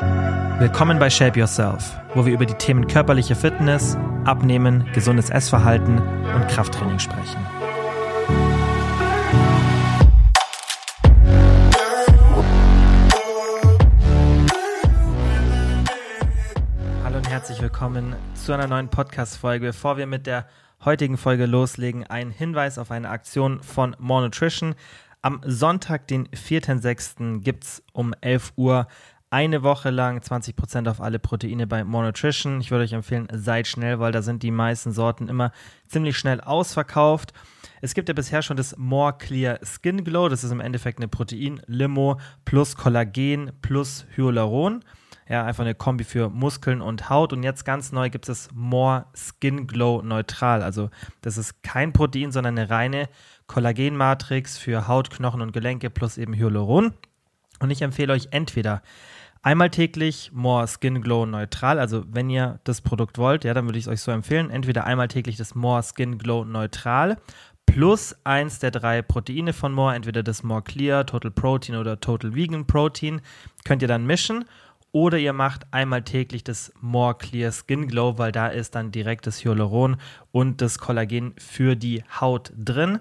[0.00, 6.48] Willkommen bei Shape Yourself, wo wir über die Themen körperliche Fitness, Abnehmen, gesundes Essverhalten und
[6.48, 7.36] Krafttraining sprechen.
[17.04, 19.66] Hallo und herzlich willkommen zu einer neuen Podcast-Folge.
[19.66, 20.46] Bevor wir mit der
[20.82, 24.76] heutigen Folge loslegen, ein Hinweis auf eine Aktion von More Nutrition.
[25.20, 28.86] Am Sonntag, den 4.6., gibt es um 11 Uhr
[29.30, 32.60] eine Woche lang 20% auf alle Proteine bei More Nutrition.
[32.60, 35.52] Ich würde euch empfehlen, seid schnell, weil da sind die meisten Sorten immer
[35.86, 37.32] ziemlich schnell ausverkauft.
[37.80, 40.28] Es gibt ja bisher schon das More Clear Skin Glow.
[40.28, 44.84] Das ist im Endeffekt eine Protein-Limo plus Kollagen plus Hyaluron.
[45.28, 47.32] Ja, einfach eine Kombi für Muskeln und Haut.
[47.32, 50.60] Und jetzt ganz neu gibt es das More Skin Glow Neutral.
[50.64, 50.90] Also
[51.22, 53.08] das ist kein Protein, sondern eine reine
[53.46, 56.94] Kollagenmatrix für Haut, Knochen und Gelenke plus eben Hyaluron.
[57.60, 58.82] Und ich empfehle euch entweder
[59.42, 61.78] Einmal täglich More Skin Glow Neutral.
[61.78, 64.50] Also wenn ihr das Produkt wollt, ja, dann würde ich es euch so empfehlen.
[64.50, 67.16] Entweder einmal täglich das More Skin Glow Neutral
[67.64, 72.34] plus eins der drei Proteine von More, entweder das More Clear, Total Protein oder Total
[72.34, 73.22] Vegan Protein,
[73.64, 74.44] könnt ihr dann mischen.
[74.92, 79.26] Oder ihr macht einmal täglich das More Clear Skin Glow, weil da ist dann direkt
[79.26, 79.96] das Hyaluron
[80.32, 82.98] und das Kollagen für die Haut drin.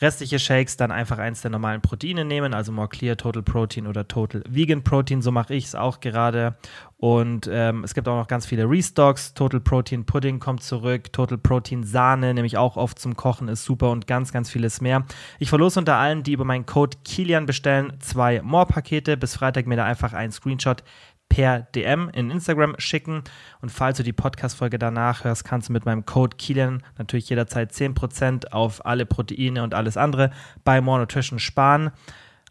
[0.00, 4.08] Restliche Shakes dann einfach eins der normalen Proteine nehmen, also More Clear, Total Protein oder
[4.08, 5.22] Total Vegan Protein.
[5.22, 6.56] So mache ich es auch gerade.
[6.96, 9.32] Und ähm, es gibt auch noch ganz viele Restocks.
[9.32, 11.12] Total Protein Pudding kommt zurück.
[11.12, 15.04] Total Protein Sahne, nämlich auch oft zum Kochen, ist super und ganz, ganz vieles mehr.
[15.38, 19.16] Ich verlose unter allen, die über meinen Code Kilian bestellen, zwei More-Pakete.
[19.16, 20.82] Bis Freitag mir da einfach einen Screenshot
[21.30, 23.22] per DM in Instagram schicken.
[23.62, 27.72] Und falls du die Podcast-Folge danach hörst, kannst du mit meinem Code Kilian natürlich jederzeit
[27.72, 30.30] 10% auf alle Proteine und alles andere
[30.62, 31.92] bei More Nutrition sparen.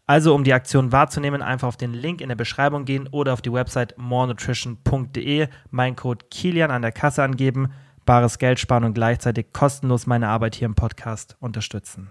[0.06, 3.42] Also, um die Aktion wahrzunehmen, einfach auf den Link in der Beschreibung gehen oder auf
[3.42, 7.72] die Website morenutrition.de, mein Code Kilian an der Kasse angeben,
[8.04, 12.10] bares Geld sparen und gleichzeitig kostenlos meine Arbeit hier im Podcast unterstützen.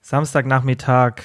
[0.00, 1.22] Samstagnachmittag,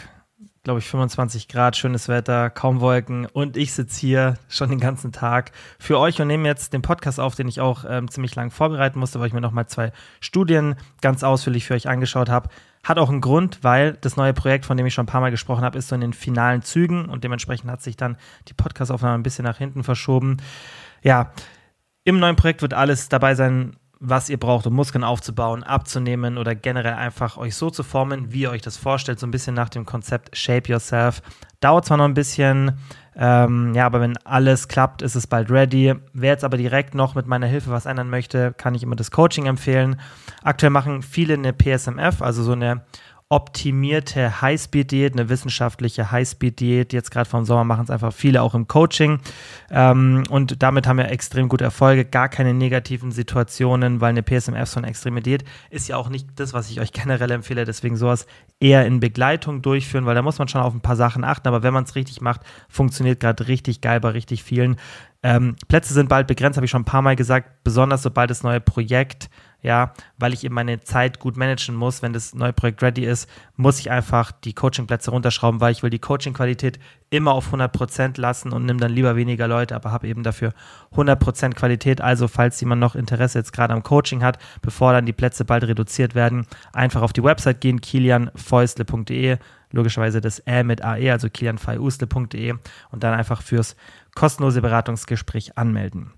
[0.63, 5.11] glaube ich, 25 Grad, schönes Wetter, kaum Wolken und ich sitze hier schon den ganzen
[5.11, 8.49] Tag für euch und nehme jetzt den Podcast auf, den ich auch ähm, ziemlich lang
[8.49, 9.91] vorbereiten musste, weil ich mir nochmal zwei
[10.21, 12.47] Studien ganz ausführlich für euch angeschaut habe.
[12.81, 15.31] Hat auch einen Grund, weil das neue Projekt, von dem ich schon ein paar Mal
[15.31, 18.15] gesprochen habe, ist so in den finalen Zügen und dementsprechend hat sich dann
[18.47, 20.37] die Podcastaufnahme ein bisschen nach hinten verschoben.
[21.01, 21.33] Ja,
[22.05, 23.75] im neuen Projekt wird alles dabei sein,
[24.05, 28.41] was ihr braucht, um Muskeln aufzubauen, abzunehmen oder generell einfach euch so zu formen, wie
[28.41, 31.21] ihr euch das vorstellt, so ein bisschen nach dem Konzept Shape Yourself.
[31.61, 32.73] Dauert zwar noch ein bisschen,
[33.15, 35.95] ähm, ja, aber wenn alles klappt, ist es bald ready.
[36.11, 39.09] Wer jetzt aber direkt noch mit meiner Hilfe was ändern möchte, kann ich immer das
[39.09, 40.01] Coaching empfehlen.
[40.43, 42.81] Aktuell machen viele eine PSMF, also so eine
[43.33, 46.93] optimierte Highspeed-Diät, eine wissenschaftliche Highspeed-Diät.
[46.93, 49.21] Jetzt gerade vom Sommer machen es einfach viele auch im Coaching.
[49.71, 54.69] Ähm, und damit haben wir extrem gute Erfolge, gar keine negativen Situationen, weil eine PSMF
[54.69, 57.65] so eine extreme Diät ist ja auch nicht das, was ich euch generell empfehle.
[57.65, 58.27] Deswegen sowas
[58.59, 61.47] eher in Begleitung durchführen, weil da muss man schon auf ein paar Sachen achten.
[61.47, 64.75] Aber wenn man es richtig macht, funktioniert gerade richtig geil bei richtig vielen.
[65.23, 68.43] Ähm, Plätze sind bald begrenzt, habe ich schon ein paar Mal gesagt, besonders sobald das
[68.43, 69.31] neue Projekt
[69.63, 72.01] ja, weil ich eben meine Zeit gut managen muss.
[72.01, 75.89] Wenn das neue Projekt ready ist, muss ich einfach die Coachingplätze runterschrauben, weil ich will
[75.89, 76.79] die Coaching-Qualität
[77.09, 80.53] immer auf 100% lassen und nimm dann lieber weniger Leute, aber habe eben dafür
[80.95, 82.01] 100% Qualität.
[82.01, 85.63] Also, falls jemand noch Interesse jetzt gerade am Coaching hat, bevor dann die Plätze bald
[85.63, 89.37] reduziert werden, einfach auf die Website gehen, kilianfäusle.de,
[89.71, 92.53] logischerweise das Ä mit AE, also kilianfeusle.de
[92.91, 93.77] und dann einfach fürs
[94.13, 96.11] kostenlose Beratungsgespräch anmelden.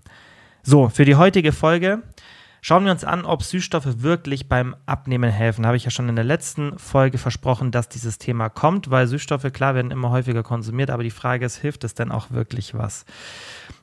[0.68, 2.02] So, für die heutige Folge
[2.68, 5.64] Schauen wir uns an, ob Süßstoffe wirklich beim Abnehmen helfen.
[5.66, 9.52] Habe ich ja schon in der letzten Folge versprochen, dass dieses Thema kommt, weil Süßstoffe,
[9.52, 13.04] klar, werden immer häufiger konsumiert, aber die Frage ist, hilft es denn auch wirklich was?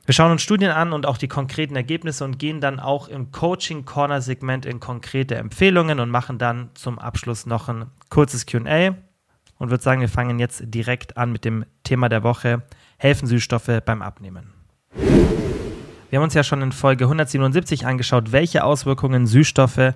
[0.04, 3.32] Wir schauen uns Studien an und auch die konkreten Ergebnisse und gehen dann auch im
[3.32, 8.96] Coaching-Corner-Segment in konkrete Empfehlungen und machen dann zum Abschluss noch ein kurzes QA
[9.56, 12.64] und würde sagen, wir fangen jetzt direkt an mit dem Thema der Woche.
[12.98, 14.52] Helfen Süßstoffe beim Abnehmen?
[16.14, 19.94] Wir haben uns ja schon in Folge 177 angeschaut, welche Auswirkungen Süßstoffe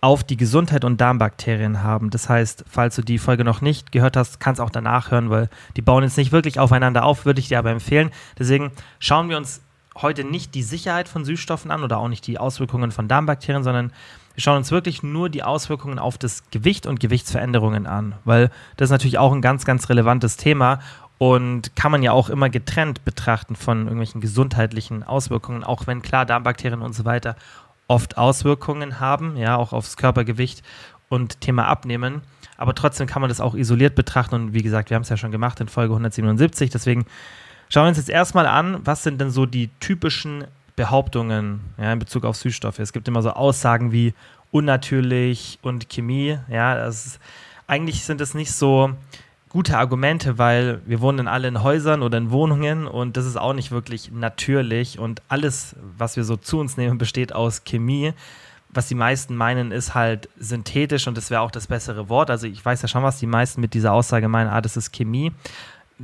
[0.00, 2.10] auf die Gesundheit und Darmbakterien haben.
[2.10, 5.48] Das heißt, falls du die Folge noch nicht gehört hast, kannst auch danach hören, weil
[5.76, 8.12] die bauen jetzt nicht wirklich aufeinander auf, würde ich dir aber empfehlen.
[8.38, 8.70] Deswegen
[9.00, 9.60] schauen wir uns
[9.96, 13.90] heute nicht die Sicherheit von Süßstoffen an oder auch nicht die Auswirkungen von Darmbakterien, sondern
[14.34, 18.86] wir schauen uns wirklich nur die Auswirkungen auf das Gewicht und Gewichtsveränderungen an, weil das
[18.86, 20.78] ist natürlich auch ein ganz, ganz relevantes Thema
[21.18, 26.26] und kann man ja auch immer getrennt betrachten von irgendwelchen gesundheitlichen Auswirkungen, auch wenn klar
[26.26, 27.36] Darmbakterien und so weiter
[27.88, 30.62] oft Auswirkungen haben, ja, auch aufs Körpergewicht
[31.08, 32.22] und Thema Abnehmen.
[32.58, 35.16] Aber trotzdem kann man das auch isoliert betrachten und wie gesagt, wir haben es ja
[35.16, 37.06] schon gemacht in Folge 177, deswegen
[37.68, 40.44] Schauen wir uns jetzt erstmal an, was sind denn so die typischen
[40.76, 42.78] Behauptungen ja, in Bezug auf Süßstoffe.
[42.78, 44.14] Es gibt immer so Aussagen wie
[44.52, 46.38] unnatürlich und Chemie.
[46.48, 47.18] Ja, ist,
[47.66, 48.92] eigentlich sind es nicht so
[49.56, 53.54] gute Argumente, weil wir wohnen alle in Häusern oder in Wohnungen und das ist auch
[53.54, 58.12] nicht wirklich natürlich und alles, was wir so zu uns nehmen, besteht aus Chemie.
[58.68, 62.28] Was die meisten meinen, ist halt synthetisch und das wäre auch das bessere Wort.
[62.28, 64.92] Also ich weiß ja schon, was die meisten mit dieser Aussage meinen, ah, das ist
[64.92, 65.32] Chemie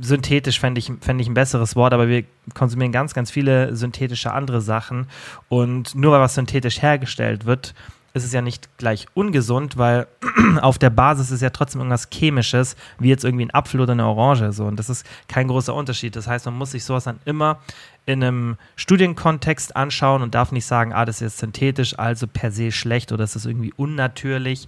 [0.01, 2.23] synthetisch fände ich, fänd ich ein besseres Wort, aber wir
[2.55, 5.05] konsumieren ganz, ganz viele synthetische andere Sachen.
[5.49, 7.75] Und nur weil was synthetisch hergestellt wird,
[8.13, 10.07] ist es ja nicht gleich ungesund, weil
[10.61, 14.05] auf der Basis ist ja trotzdem irgendwas Chemisches, wie jetzt irgendwie ein Apfel oder eine
[14.05, 14.51] Orange.
[14.51, 14.65] So.
[14.65, 16.15] Und das ist kein großer Unterschied.
[16.15, 17.59] Das heißt, man muss sich sowas dann immer
[18.05, 22.51] in einem Studienkontext anschauen und darf nicht sagen, ah, das ist jetzt synthetisch, also per
[22.51, 24.67] se schlecht oder das ist irgendwie unnatürlich,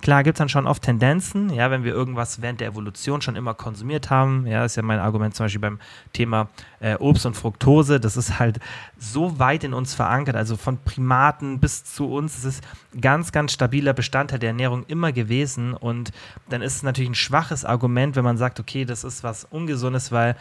[0.00, 3.34] Klar gibt es dann schon oft Tendenzen, ja, wenn wir irgendwas während der Evolution schon
[3.34, 4.46] immer konsumiert haben.
[4.46, 5.80] Ja, ist ja mein Argument zum Beispiel beim
[6.12, 6.48] Thema
[6.78, 7.98] äh, Obst und Fructose.
[7.98, 8.60] Das ist halt
[8.96, 12.38] so weit in uns verankert, also von Primaten bis zu uns.
[12.38, 12.64] Es ist
[13.00, 15.74] ganz, ganz stabiler Bestandteil der Ernährung immer gewesen.
[15.74, 16.12] Und
[16.48, 20.12] dann ist es natürlich ein schwaches Argument, wenn man sagt, okay, das ist was Ungesundes,
[20.12, 20.36] weil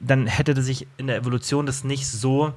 [0.00, 2.54] dann hätte sich in der Evolution das nicht so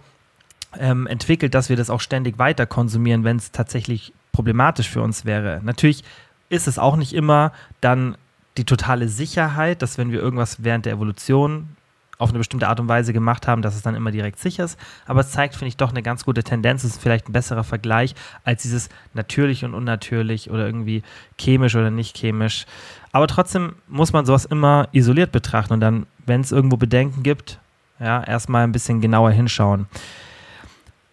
[0.78, 5.26] ähm, entwickelt, dass wir das auch ständig weiter konsumieren, wenn es tatsächlich problematisch für uns
[5.26, 5.60] wäre.
[5.64, 6.04] Natürlich
[6.50, 7.52] ist es auch nicht immer
[7.82, 8.18] dann
[8.58, 11.70] die totale Sicherheit, dass wenn wir irgendwas während der Evolution
[12.20, 14.78] auf eine bestimmte Art und Weise gemacht haben, dass es dann immer direkt sicher ist.
[15.06, 16.84] Aber es zeigt, finde ich, doch eine ganz gute Tendenz.
[16.84, 18.14] Es ist vielleicht ein besserer Vergleich
[18.44, 21.02] als dieses natürlich und unnatürlich oder irgendwie
[21.40, 22.66] chemisch oder nicht chemisch.
[23.14, 27.58] Aber trotzdem muss man sowas immer isoliert betrachten und dann, wenn es irgendwo Bedenken gibt,
[28.02, 29.88] ja, erstmal ein bisschen genauer hinschauen.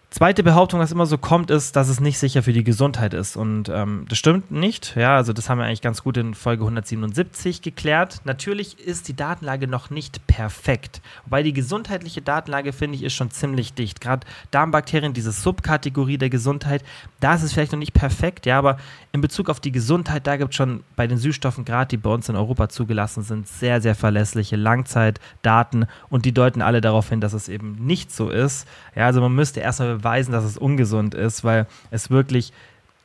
[0.08, 3.36] Zweite Behauptung, was immer so kommt, ist, dass es nicht sicher für die Gesundheit ist.
[3.36, 4.94] Und ähm, das stimmt nicht.
[4.96, 8.20] Ja, also das haben wir eigentlich ganz gut in Folge 177 geklärt.
[8.24, 11.02] Natürlich ist die Datenlage noch nicht perfekt.
[11.24, 14.00] Wobei die gesundheitliche Datenlage, finde ich, ist schon ziemlich dicht.
[14.00, 16.84] Gerade Darmbakterien, diese Subkategorie der Gesundheit,
[17.20, 18.78] da ist es vielleicht noch nicht perfekt, ja, aber
[19.12, 22.10] in Bezug auf die Gesundheit, da gibt es schon bei den Süßstoffen, gerade die bei
[22.10, 27.20] uns in Europa zugelassen sind, sehr, sehr verlässliche Langzeitdaten und die deuten alle darauf hin,
[27.20, 28.68] dass es eben nicht so ist.
[28.94, 32.52] Ja, also man müsste erstmal beweisen, dass es ungesund ist, weil es wirklich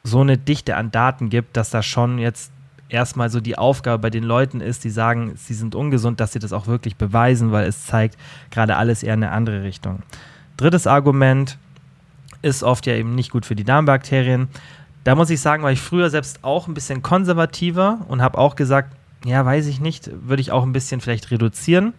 [0.03, 2.51] so eine Dichte an Daten gibt, dass da schon jetzt
[2.89, 6.39] erstmal so die Aufgabe bei den Leuten ist, die sagen, sie sind ungesund, dass sie
[6.39, 8.17] das auch wirklich beweisen, weil es zeigt
[8.49, 10.01] gerade alles eher in eine andere Richtung.
[10.57, 11.57] Drittes Argument
[12.41, 14.49] ist oft ja eben nicht gut für die Darmbakterien.
[15.03, 18.55] Da muss ich sagen, war ich früher selbst auch ein bisschen konservativer und habe auch
[18.55, 21.93] gesagt, ja, weiß ich nicht, würde ich auch ein bisschen vielleicht reduzieren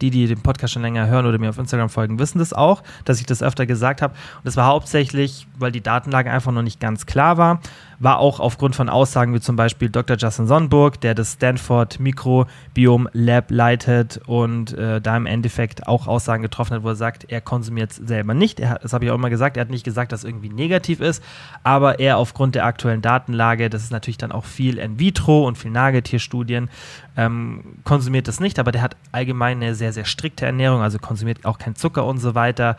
[0.00, 2.82] die, die den Podcast schon länger hören oder mir auf Instagram folgen, wissen das auch,
[3.04, 4.14] dass ich das öfter gesagt habe.
[4.36, 7.60] Und das war hauptsächlich, weil die Datenlage einfach noch nicht ganz klar war
[7.98, 10.16] war auch aufgrund von Aussagen wie zum Beispiel Dr.
[10.16, 16.42] Justin Sonnenburg, der das Stanford Mikrobiom Lab leitet und äh, da im Endeffekt auch Aussagen
[16.42, 18.60] getroffen hat, wo er sagt, er konsumiert es selber nicht.
[18.60, 21.00] Er, das habe ich auch immer gesagt, er hat nicht gesagt, dass es irgendwie negativ
[21.00, 21.22] ist,
[21.62, 25.56] aber er aufgrund der aktuellen Datenlage, das ist natürlich dann auch viel in vitro und
[25.56, 26.68] viel Nagetierstudien,
[27.16, 31.44] ähm, konsumiert das nicht, aber der hat allgemein eine sehr, sehr strikte Ernährung, also konsumiert
[31.44, 32.76] auch kein Zucker und so weiter.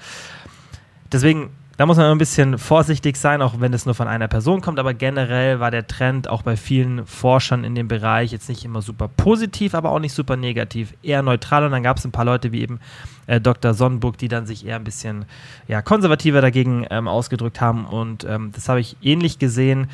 [1.12, 4.62] Deswegen da muss man ein bisschen vorsichtig sein, auch wenn es nur von einer Person
[4.62, 4.80] kommt.
[4.80, 8.82] Aber generell war der Trend auch bei vielen Forschern in dem Bereich jetzt nicht immer
[8.82, 11.64] super positiv, aber auch nicht super negativ, eher neutral.
[11.64, 12.80] Und dann gab es ein paar Leute wie eben
[13.28, 13.76] äh, Dr.
[13.76, 15.26] Sonnenburg, die dann sich eher ein bisschen
[15.68, 17.86] ja, konservativer dagegen ähm, ausgedrückt haben.
[17.86, 19.88] Und ähm, das habe ich ähnlich gesehen.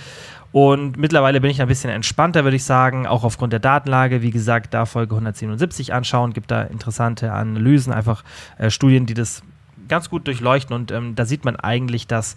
[0.53, 4.21] Und mittlerweile bin ich ein bisschen entspannter, würde ich sagen, auch aufgrund der Datenlage.
[4.21, 8.23] Wie gesagt, da Folge 177 anschauen, gibt da interessante Analysen, einfach
[8.57, 9.43] äh, Studien, die das
[9.87, 12.35] ganz gut durchleuchten und ähm, da sieht man eigentlich, dass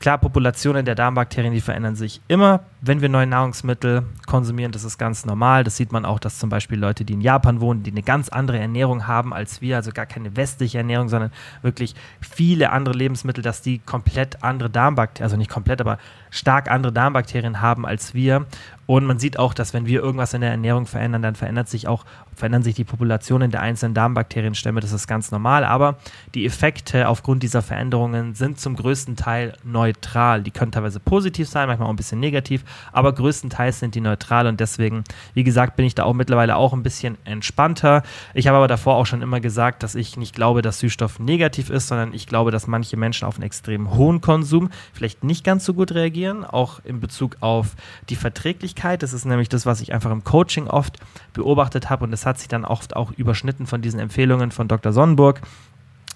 [0.00, 4.72] klar Populationen der Darmbakterien, die verändern sich immer, wenn wir neue Nahrungsmittel konsumieren.
[4.72, 5.64] Das ist ganz normal.
[5.64, 8.28] Das sieht man auch, dass zum Beispiel Leute, die in Japan wohnen, die eine ganz
[8.28, 11.30] andere Ernährung haben als wir, also gar keine westliche Ernährung, sondern
[11.62, 15.98] wirklich viele andere Lebensmittel, dass die komplett andere Darmbakterien, also nicht komplett, aber
[16.30, 18.46] stark andere Darmbakterien haben als wir.
[18.86, 21.86] Und man sieht auch, dass wenn wir irgendwas in der Ernährung verändern, dann verändert sich
[21.86, 24.80] auch, verändern sich die Populationen der einzelnen Darmbakterienstämme.
[24.80, 25.64] Das ist ganz normal.
[25.64, 25.98] Aber
[26.34, 30.42] die Effekte aufgrund dieser Veränderungen sind zum größten Teil neutral.
[30.42, 34.46] Die können teilweise positiv sein, manchmal auch ein bisschen negativ, aber größtenteils sind die neutral
[34.46, 38.02] und deswegen, wie gesagt, bin ich da auch mittlerweile auch ein bisschen entspannter.
[38.34, 41.70] Ich habe aber davor auch schon immer gesagt, dass ich nicht glaube, dass Süßstoff negativ
[41.70, 45.64] ist, sondern ich glaube, dass manche Menschen auf einen extrem hohen Konsum vielleicht nicht ganz
[45.64, 47.76] so gut reagieren, auch in Bezug auf
[48.08, 49.02] die Verträglichkeit.
[49.02, 50.98] Das ist nämlich das, was ich einfach im Coaching oft
[51.32, 54.92] beobachtet habe und das hat sich dann oft auch überschnitten von diesen Empfehlungen von Dr.
[54.92, 55.40] Sonnenburg.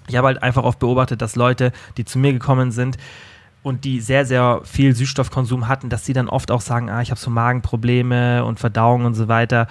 [0.07, 2.99] Ich habe halt einfach oft beobachtet, dass Leute, die zu mir gekommen sind,
[3.65, 7.11] und die sehr, sehr viel Süßstoffkonsum hatten, dass sie dann oft auch sagen, ah, ich
[7.11, 9.67] habe so Magenprobleme und Verdauung und so weiter.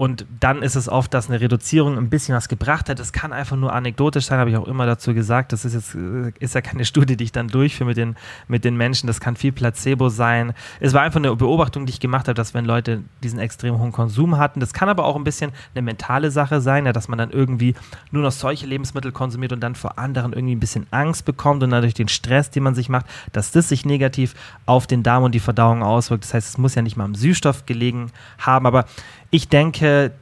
[0.00, 2.98] Und dann ist es oft, dass eine Reduzierung ein bisschen was gebracht hat.
[2.98, 5.52] Das kann einfach nur anekdotisch sein, habe ich auch immer dazu gesagt.
[5.52, 8.16] Das ist jetzt äh, ist ja keine Studie, die ich dann durchführe mit den,
[8.48, 9.08] mit den Menschen.
[9.08, 10.54] Das kann viel Placebo sein.
[10.80, 13.92] Es war einfach eine Beobachtung, die ich gemacht habe, dass wenn Leute diesen extrem hohen
[13.92, 17.18] Konsum hatten, das kann aber auch ein bisschen eine mentale Sache sein, ja, dass man
[17.18, 17.74] dann irgendwie
[18.10, 21.68] nur noch solche Lebensmittel konsumiert und dann vor anderen irgendwie ein bisschen Angst bekommt und
[21.68, 25.34] dadurch den Stress, den man sich macht, dass das sich negativ auf den Darm und
[25.34, 26.24] die Verdauung auswirkt.
[26.24, 28.86] Das heißt, es muss ja nicht mal am Süßstoff gelegen haben, aber
[29.30, 30.12] ich denke,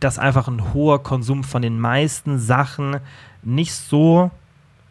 [0.00, 2.98] dass einfach ein hoher Konsum von den meisten Sachen
[3.42, 4.30] nicht so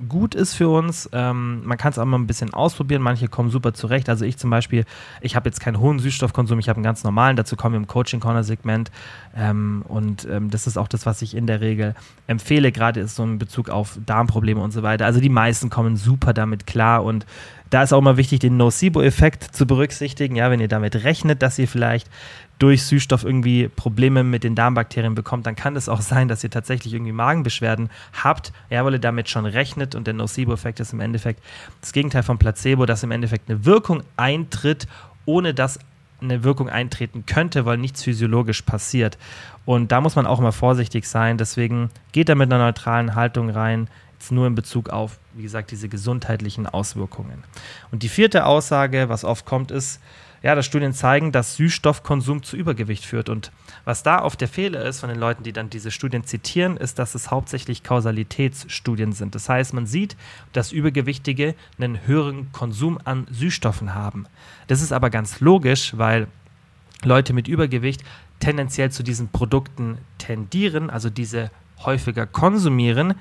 [0.08, 1.10] gut ist für uns.
[1.14, 3.02] Ähm, man kann es auch mal ein bisschen ausprobieren.
[3.02, 4.10] Manche kommen super zurecht.
[4.10, 4.86] Also ich zum Beispiel,
[5.22, 7.36] ich habe jetzt keinen hohen Süßstoffkonsum, ich habe einen ganz normalen.
[7.36, 8.92] Dazu kommen wir im Coaching-Corner-Segment.
[9.36, 11.96] Ähm, und ähm, das ist auch das, was ich in der Regel
[12.28, 15.06] empfehle, gerade ist so in Bezug auf Darmprobleme und so weiter.
[15.06, 17.26] Also die meisten kommen super damit klar und
[17.70, 20.36] da ist auch mal wichtig, den Nocebo-Effekt zu berücksichtigen.
[20.36, 22.10] Ja, wenn ihr damit rechnet, dass ihr vielleicht
[22.62, 26.52] durch Süßstoff irgendwie Probleme mit den Darmbakterien bekommt, dann kann es auch sein, dass ihr
[26.52, 27.90] tatsächlich irgendwie Magenbeschwerden
[28.24, 31.42] habt, ja, weil ihr damit schon rechnet und der Nocebo-Effekt ist im Endeffekt
[31.82, 34.88] das Gegenteil von Placebo, dass im Endeffekt eine Wirkung eintritt,
[35.26, 35.80] ohne dass
[36.22, 39.18] eine Wirkung eintreten könnte, weil nichts physiologisch passiert.
[39.66, 41.40] Und da muss man auch immer vorsichtig sein.
[41.40, 43.88] Deswegen geht da mit einer neutralen Haltung rein,
[44.20, 47.44] jetzt nur in Bezug auf, wie gesagt, diese gesundheitlichen Auswirkungen.
[47.92, 50.00] Und die vierte Aussage, was oft kommt, ist,
[50.44, 53.30] ja, dass Studien zeigen, dass Süßstoffkonsum zu Übergewicht führt.
[53.30, 53.52] Und
[53.86, 56.98] was da oft der Fehler ist von den Leuten, die dann diese Studien zitieren, ist,
[56.98, 59.36] dass es hauptsächlich Kausalitätsstudien sind.
[59.36, 60.18] Das heißt, man sieht,
[60.54, 64.26] dass Übergewichtige einen höheren Konsum an Süßstoffen haben.
[64.68, 66.28] Das ist aber ganz logisch, weil
[67.04, 68.04] Leute mit Übergewicht
[68.40, 71.52] tendenziell zu diesen Produkten tendieren, also diese
[71.84, 73.16] häufiger konsumieren,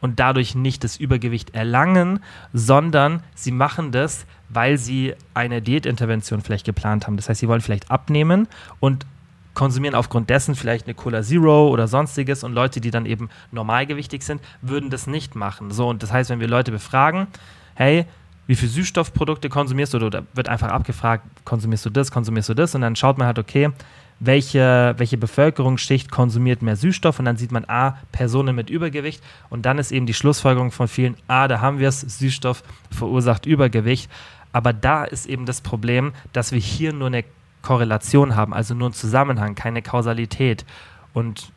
[0.00, 2.20] und dadurch nicht das Übergewicht erlangen,
[2.52, 7.16] sondern sie machen das, weil sie eine Diätintervention vielleicht geplant haben.
[7.16, 8.48] Das heißt, sie wollen vielleicht abnehmen
[8.80, 9.06] und
[9.54, 14.22] konsumieren aufgrund dessen vielleicht eine Cola Zero oder sonstiges und Leute, die dann eben normalgewichtig
[14.22, 15.70] sind, würden das nicht machen.
[15.70, 17.26] So, und das heißt, wenn wir Leute befragen,
[17.74, 18.04] hey,
[18.46, 19.98] wie viele Süßstoffprodukte konsumierst du?
[19.98, 22.74] Oder wird einfach abgefragt, konsumierst du das, konsumierst du das?
[22.74, 23.70] Und dann schaut man halt, okay,
[24.18, 29.66] welche, welche Bevölkerungsschicht konsumiert mehr Süßstoff und dann sieht man, ah, Personen mit Übergewicht und
[29.66, 34.10] dann ist eben die Schlussfolgerung von vielen, ah, da haben wir es, Süßstoff verursacht Übergewicht.
[34.56, 37.24] Aber da ist eben das Problem, dass wir hier nur eine
[37.60, 40.64] Korrelation haben, also nur einen Zusammenhang, keine Kausalität.
[41.12, 41.52] Und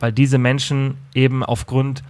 [0.00, 2.02] weil diese Menschen eben aufgrund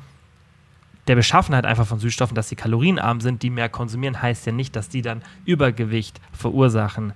[1.08, 4.74] der Beschaffenheit einfach von Süßstoffen, dass sie kalorienarm sind, die mehr konsumieren, heißt ja nicht,
[4.76, 7.12] dass die dann Übergewicht verursachen.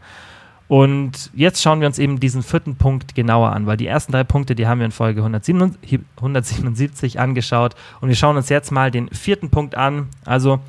[0.69, 4.25] Und jetzt schauen wir uns eben diesen vierten Punkt genauer an, weil die ersten drei
[4.25, 7.75] Punkte, die haben wir in Folge 177 angeschaut.
[8.03, 10.09] Und wir schauen uns jetzt mal den vierten Punkt an.
[10.27, 10.61] Also,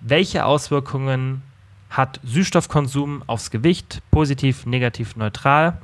[0.00, 1.42] welche Auswirkungen
[1.90, 4.02] hat Süßstoffkonsum aufs Gewicht?
[4.10, 5.78] Positiv, negativ, neutral.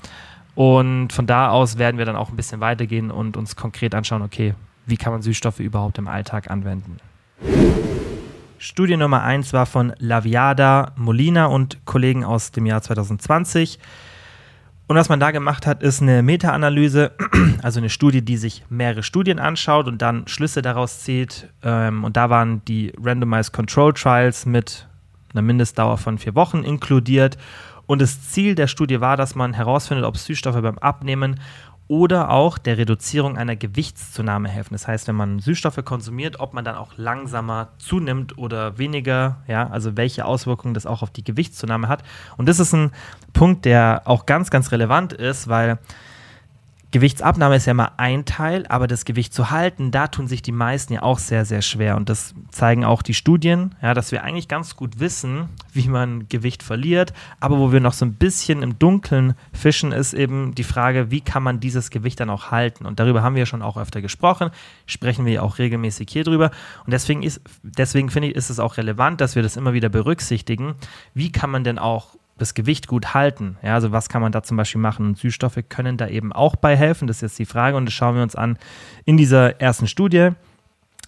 [0.55, 4.23] Und von da aus werden wir dann auch ein bisschen weitergehen und uns konkret anschauen,
[4.23, 4.55] okay,
[4.87, 6.99] wie kann man Süßstoffe überhaupt im Alltag anwenden?
[8.59, 13.79] Studie Nummer 1 war von Laviada, Molina und Kollegen aus dem Jahr 2020.
[14.87, 17.13] Und was man da gemacht hat, ist eine Meta-Analyse,
[17.63, 21.49] also eine Studie, die sich mehrere Studien anschaut und dann Schlüsse daraus zieht.
[21.63, 24.87] Ähm, und da waren die Randomized Control Trials mit
[25.33, 27.39] einer Mindestdauer von vier Wochen inkludiert.
[27.87, 31.41] Und das Ziel der Studie war, dass man herausfindet, ob Süßstoffe beim Abnehmen
[31.89, 34.73] oder auch der Reduzierung einer Gewichtszunahme helfen.
[34.73, 39.69] Das heißt, wenn man Süßstoffe konsumiert, ob man dann auch langsamer zunimmt oder weniger, ja,
[39.69, 42.03] also welche Auswirkungen das auch auf die Gewichtszunahme hat.
[42.39, 42.93] Und das ist ein
[43.35, 45.79] Punkt, der auch ganz, ganz relevant ist, weil
[46.93, 50.53] Gewichtsabnahme ist ja mal ein Teil, aber das Gewicht zu halten, da tun sich die
[50.53, 51.97] meisten ja auch sehr, sehr schwer.
[51.97, 56.29] Und das zeigen auch die Studien, ja, dass wir eigentlich ganz gut wissen, wie man
[56.29, 57.15] Gewicht verliert.
[57.41, 61.23] Aber wo wir noch so ein bisschen im Dunkeln fischen, ist eben die Frage, wie
[61.23, 62.85] kann man dieses Gewicht dann auch halten?
[62.85, 64.51] Und darüber haben wir schon auch öfter gesprochen,
[64.85, 66.51] sprechen wir ja auch regelmäßig hier drüber.
[66.85, 69.89] Und deswegen ist, deswegen finde ich, ist es auch relevant, dass wir das immer wieder
[69.89, 70.75] berücksichtigen.
[71.15, 73.57] Wie kann man denn auch das Gewicht gut halten.
[73.63, 75.07] Ja, also was kann man da zum Beispiel machen?
[75.07, 77.07] Und Süßstoffe können da eben auch bei helfen.
[77.07, 78.59] Das ist jetzt die Frage und das schauen wir uns an
[79.05, 80.31] in dieser ersten Studie.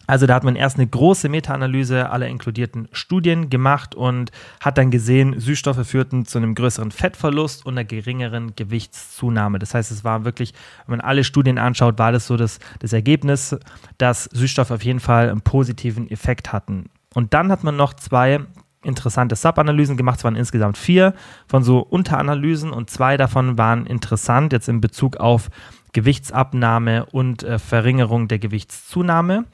[0.06, 4.90] Also da hat man erst eine große Meta-Analyse aller inkludierten Studien gemacht und hat dann
[4.90, 9.58] gesehen, Süßstoffe führten zu einem größeren Fettverlust und einer geringeren Gewichtszunahme.
[9.58, 10.52] Das heißt, es war wirklich,
[10.86, 13.56] wenn man alle Studien anschaut, war das so das, das Ergebnis,
[13.96, 16.90] dass Süßstoffe auf jeden Fall einen positiven Effekt hatten.
[17.14, 18.40] Und dann hat man noch zwei
[18.84, 20.18] interessante Sub-Analysen gemacht.
[20.18, 21.14] Es waren insgesamt vier
[21.46, 25.50] von so Unteranalysen und zwei davon waren interessant jetzt in Bezug auf
[25.92, 29.44] Gewichtsabnahme und äh, Verringerung der Gewichtszunahme.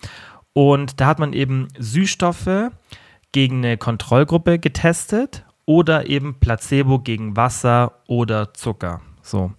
[0.52, 2.70] Und da hat man eben Süßstoffe
[3.32, 9.00] gegen eine Kontrollgruppe getestet oder eben Placebo gegen Wasser oder Zucker.
[9.22, 9.52] So.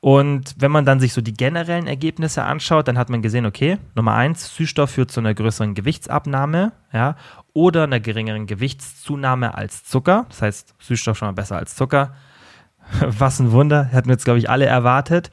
[0.00, 3.78] Und wenn man dann sich so die generellen Ergebnisse anschaut, dann hat man gesehen, okay,
[3.94, 7.14] Nummer eins, Süßstoff führt zu einer größeren Gewichtsabnahme, ja,
[7.54, 10.26] oder einer geringeren Gewichtszunahme als Zucker.
[10.28, 12.14] Das heißt, Süßstoff schon mal besser als Zucker.
[13.00, 15.30] Was ein Wunder, hätten wir jetzt, glaube ich, alle erwartet.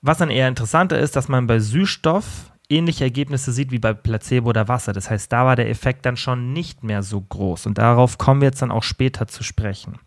[0.00, 4.50] Was dann eher interessanter ist, dass man bei Süßstoff ähnliche Ergebnisse sieht wie bei Placebo
[4.50, 4.92] oder Wasser.
[4.92, 7.66] Das heißt, da war der Effekt dann schon nicht mehr so groß.
[7.66, 9.98] Und darauf kommen wir jetzt dann auch später zu sprechen.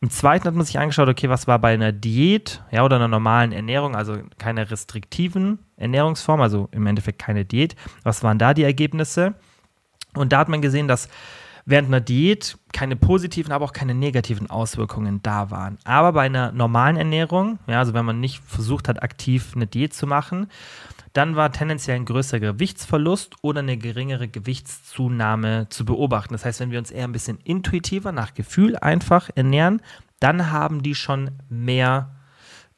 [0.00, 3.08] Im zweiten hat man sich angeschaut, okay, was war bei einer Diät ja, oder einer
[3.08, 7.76] normalen Ernährung, also keine restriktiven Ernährungsform, also im Endeffekt keine Diät.
[8.02, 9.34] Was waren da die Ergebnisse?
[10.16, 11.08] Und da hat man gesehen, dass
[11.66, 15.78] während einer Diät keine positiven, aber auch keine negativen Auswirkungen da waren.
[15.84, 19.92] Aber bei einer normalen Ernährung, ja, also wenn man nicht versucht hat, aktiv eine Diät
[19.92, 20.46] zu machen,
[21.12, 26.34] dann war tendenziell ein größerer Gewichtsverlust oder eine geringere Gewichtszunahme zu beobachten.
[26.34, 29.80] Das heißt, wenn wir uns eher ein bisschen intuitiver nach Gefühl einfach ernähren,
[30.20, 32.16] dann haben die schon mehr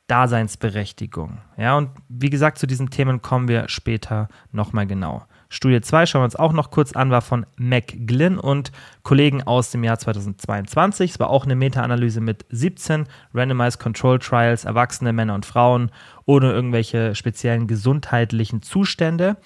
[0.06, 1.38] Daseinsberechtigung.
[1.56, 5.24] Ja, und wie gesagt, zu diesen Themen kommen wir später nochmal genau.
[5.50, 8.70] Studie 2 schauen wir uns auch noch kurz an, war von McGlynn und
[9.02, 11.12] Kollegen aus dem Jahr 2022.
[11.12, 15.90] Es war auch eine Meta-Analyse mit 17 Randomized Control Trials, erwachsene Männer und Frauen
[16.26, 19.38] ohne irgendwelche speziellen gesundheitlichen Zustände.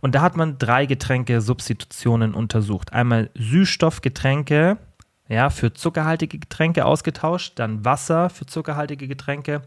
[0.00, 2.92] Und da hat man drei Getränke-Substitutionen untersucht.
[2.92, 4.78] Einmal Süßstoffgetränke,
[5.28, 9.62] ja, für zuckerhaltige Getränke ausgetauscht, dann Wasser für zuckerhaltige Getränke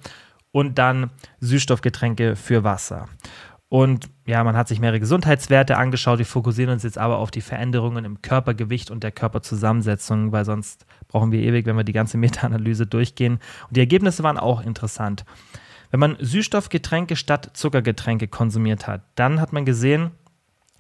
[0.52, 3.08] und dann Süßstoffgetränke für Wasser.
[3.70, 6.18] Und ja, man hat sich mehrere Gesundheitswerte angeschaut.
[6.18, 10.88] Wir fokussieren uns jetzt aber auf die Veränderungen im Körpergewicht und der Körperzusammensetzung, weil sonst
[11.08, 13.34] brauchen wir ewig, wenn wir die ganze Meta-Analyse durchgehen.
[13.68, 15.24] Und die Ergebnisse waren auch interessant.
[15.92, 20.12] Wenn man Süßstoffgetränke statt Zuckergetränke konsumiert hat, dann hat man gesehen,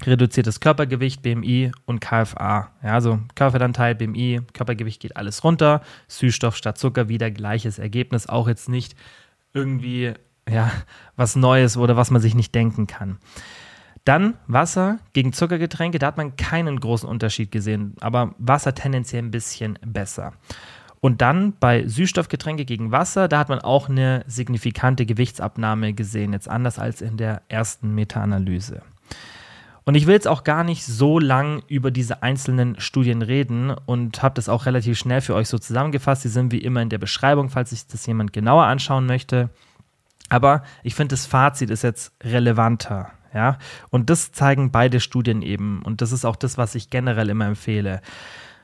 [0.05, 2.71] reduziertes Körpergewicht, BMI und KFA.
[2.83, 5.81] Ja, also Körperanteil, BMI, Körpergewicht geht alles runter.
[6.07, 8.27] Süßstoff statt Zucker, wieder gleiches Ergebnis.
[8.27, 8.95] Auch jetzt nicht
[9.53, 10.13] irgendwie
[10.49, 10.71] ja,
[11.15, 13.17] was Neues oder was man sich nicht denken kann.
[14.05, 19.31] Dann Wasser gegen Zuckergetränke, da hat man keinen großen Unterschied gesehen, aber Wasser tendenziell ein
[19.31, 20.33] bisschen besser.
[21.01, 26.49] Und dann bei Süßstoffgetränke gegen Wasser, da hat man auch eine signifikante Gewichtsabnahme gesehen, jetzt
[26.49, 28.81] anders als in der ersten Meta-Analyse.
[29.85, 34.21] Und ich will jetzt auch gar nicht so lang über diese einzelnen Studien reden und
[34.21, 36.23] habe das auch relativ schnell für euch so zusammengefasst.
[36.23, 39.49] Die sind wie immer in der Beschreibung, falls sich das jemand genauer anschauen möchte.
[40.29, 43.11] Aber ich finde, das Fazit ist jetzt relevanter.
[43.33, 43.59] Ja,
[43.91, 45.83] und das zeigen beide Studien eben.
[45.83, 48.01] Und das ist auch das, was ich generell immer empfehle.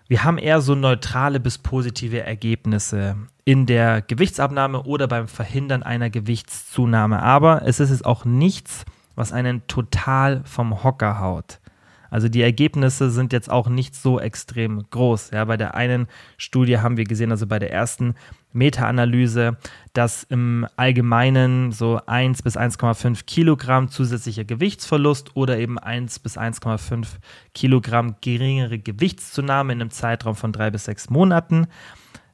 [0.08, 6.10] Wir haben eher so neutrale bis positive Ergebnisse in der Gewichtsabnahme oder beim Verhindern einer
[6.10, 7.22] Gewichtszunahme.
[7.22, 11.60] Aber es ist jetzt auch nichts, was einen total vom Hocker haut.
[12.10, 15.32] Also die Ergebnisse sind jetzt auch nicht so extrem groß.
[15.32, 18.16] Ja, bei der einen Studie haben wir gesehen, also bei der ersten
[18.54, 19.58] Meta-Analyse,
[19.94, 27.08] dass im Allgemeinen so 1 bis 1,5 Kilogramm zusätzlicher Gewichtsverlust oder eben 1 bis 1,5
[27.54, 31.68] Kilogramm geringere Gewichtszunahme in einem Zeitraum von drei bis sechs Monaten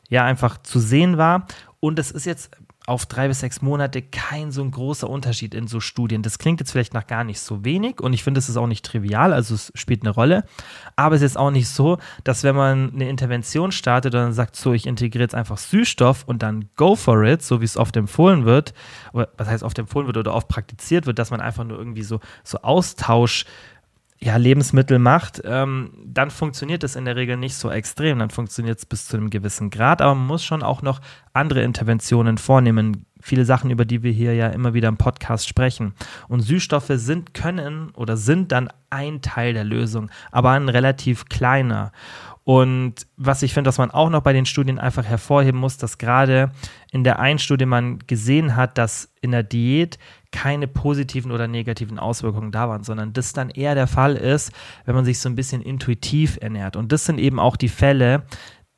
[0.09, 1.47] ja einfach zu sehen war.
[1.79, 2.51] Und es ist jetzt
[2.87, 6.23] auf drei bis sechs Monate kein so ein großer Unterschied in so Studien.
[6.23, 8.67] Das klingt jetzt vielleicht nach gar nicht so wenig und ich finde, es ist auch
[8.67, 10.45] nicht trivial, also es spielt eine Rolle.
[10.95, 14.55] Aber es ist auch nicht so, dass wenn man eine Intervention startet und dann sagt,
[14.55, 17.95] so, ich integriere jetzt einfach Süßstoff und dann go for it, so wie es oft
[17.95, 18.73] empfohlen wird,
[19.13, 22.03] oder was heißt oft empfohlen wird oder oft praktiziert wird, dass man einfach nur irgendwie
[22.03, 23.45] so, so Austausch
[24.23, 28.19] ja, Lebensmittel macht, ähm, dann funktioniert es in der Regel nicht so extrem.
[28.19, 31.01] Dann funktioniert es bis zu einem gewissen Grad, aber man muss schon auch noch
[31.33, 33.07] andere Interventionen vornehmen.
[33.19, 35.93] Viele Sachen, über die wir hier ja immer wieder im Podcast sprechen.
[36.27, 41.91] Und Süßstoffe sind, können oder sind dann ein Teil der Lösung, aber ein relativ kleiner.
[42.43, 45.97] Und was ich finde, dass man auch noch bei den Studien einfach hervorheben muss, dass
[45.97, 46.51] gerade
[46.91, 49.97] in der einen Studie man gesehen hat, dass in der Diät
[50.31, 54.51] keine positiven oder negativen Auswirkungen da waren, sondern das dann eher der Fall ist,
[54.85, 56.75] wenn man sich so ein bisschen intuitiv ernährt.
[56.75, 58.23] Und das sind eben auch die Fälle,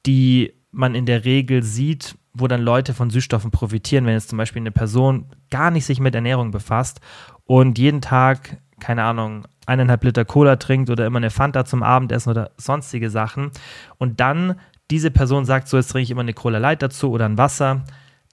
[0.06, 4.38] die man in der Regel sieht, wo dann Leute von Süßstoffen profitieren, wenn jetzt zum
[4.38, 7.00] Beispiel eine Person gar nicht sich mit Ernährung befasst
[7.46, 12.32] und jeden Tag, keine Ahnung, eineinhalb Liter Cola trinkt oder immer eine Fanta zum Abendessen
[12.32, 13.52] oder sonstige Sachen
[13.98, 17.26] und dann diese Person sagt, so jetzt trinke ich immer eine Cola Light dazu oder
[17.26, 17.84] ein Wasser,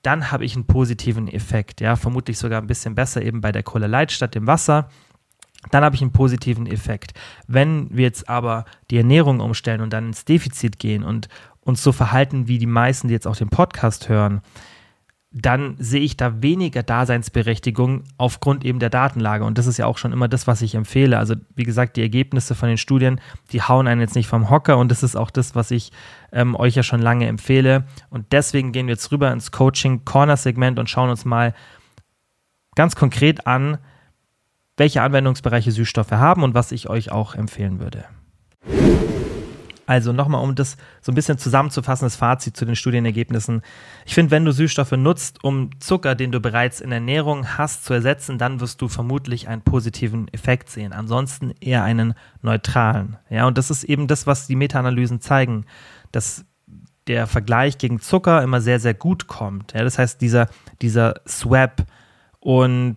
[0.02, 1.80] dann habe ich einen positiven Effekt.
[1.80, 4.88] Ja, vermutlich sogar ein bisschen besser eben bei der Cola Light statt dem Wasser.
[5.70, 7.12] Dann habe ich einen positiven Effekt.
[7.46, 11.28] Wenn wir jetzt aber die Ernährung umstellen und dann ins Defizit gehen und
[11.60, 14.40] uns so verhalten wie die meisten, die jetzt auch den Podcast hören,
[15.32, 19.44] dann sehe ich da weniger Daseinsberechtigung aufgrund eben der Datenlage.
[19.44, 21.18] Und das ist ja auch schon immer das, was ich empfehle.
[21.18, 23.20] Also wie gesagt, die Ergebnisse von den Studien,
[23.52, 25.92] die hauen einen jetzt nicht vom Hocker und das ist auch das, was ich
[26.32, 27.84] ähm, euch ja schon lange empfehle.
[28.08, 31.54] Und deswegen gehen wir jetzt rüber ins Coaching-Corner-Segment und schauen uns mal
[32.74, 33.78] ganz konkret an,
[34.76, 38.04] welche Anwendungsbereiche Süßstoffe haben und was ich euch auch empfehlen würde.
[39.90, 43.60] Also nochmal, um das so ein bisschen zusammenzufassen, das Fazit zu den Studienergebnissen.
[44.06, 47.94] Ich finde, wenn du Süßstoffe nutzt, um Zucker, den du bereits in Ernährung hast, zu
[47.94, 50.92] ersetzen, dann wirst du vermutlich einen positiven Effekt sehen.
[50.92, 53.16] Ansonsten eher einen neutralen.
[53.30, 55.66] Ja, und das ist eben das, was die Meta-Analysen zeigen,
[56.12, 56.44] dass
[57.08, 59.72] der Vergleich gegen Zucker immer sehr, sehr gut kommt.
[59.72, 60.46] Ja, das heißt, dieser,
[60.82, 61.84] dieser Swap
[62.38, 62.96] und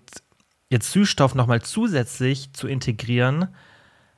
[0.69, 3.47] jetzt Süßstoff nochmal zusätzlich zu integrieren,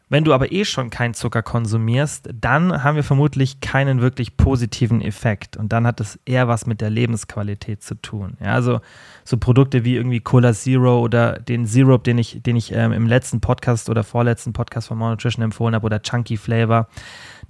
[0.08, 5.02] wenn du aber eh schon keinen Zucker konsumierst, dann haben wir vermutlich keinen wirklich positiven
[5.02, 5.58] Effekt.
[5.58, 8.38] Und dann hat es eher was mit der Lebensqualität zu tun.
[8.39, 8.82] Ja, also
[9.24, 13.08] so Produkte wie irgendwie Cola Zero oder den Syrup, den ich, den ich ähm, im
[13.08, 16.88] letzten Podcast oder vorletzten Podcast von More Nutrition empfohlen habe oder Chunky Flavor.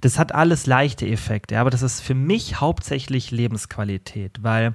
[0.00, 4.74] Das hat alles leichte Effekte, aber das ist für mich hauptsächlich Lebensqualität, weil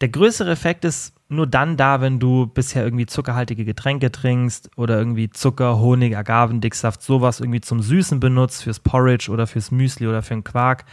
[0.00, 4.98] der größere Effekt ist nur dann da, wenn du bisher irgendwie zuckerhaltige Getränke trinkst oder
[4.98, 10.22] irgendwie Zucker, Honig, Agavendicksaft, sowas irgendwie zum Süßen benutzt, fürs Porridge oder fürs Müsli oder
[10.22, 10.84] für den Quark.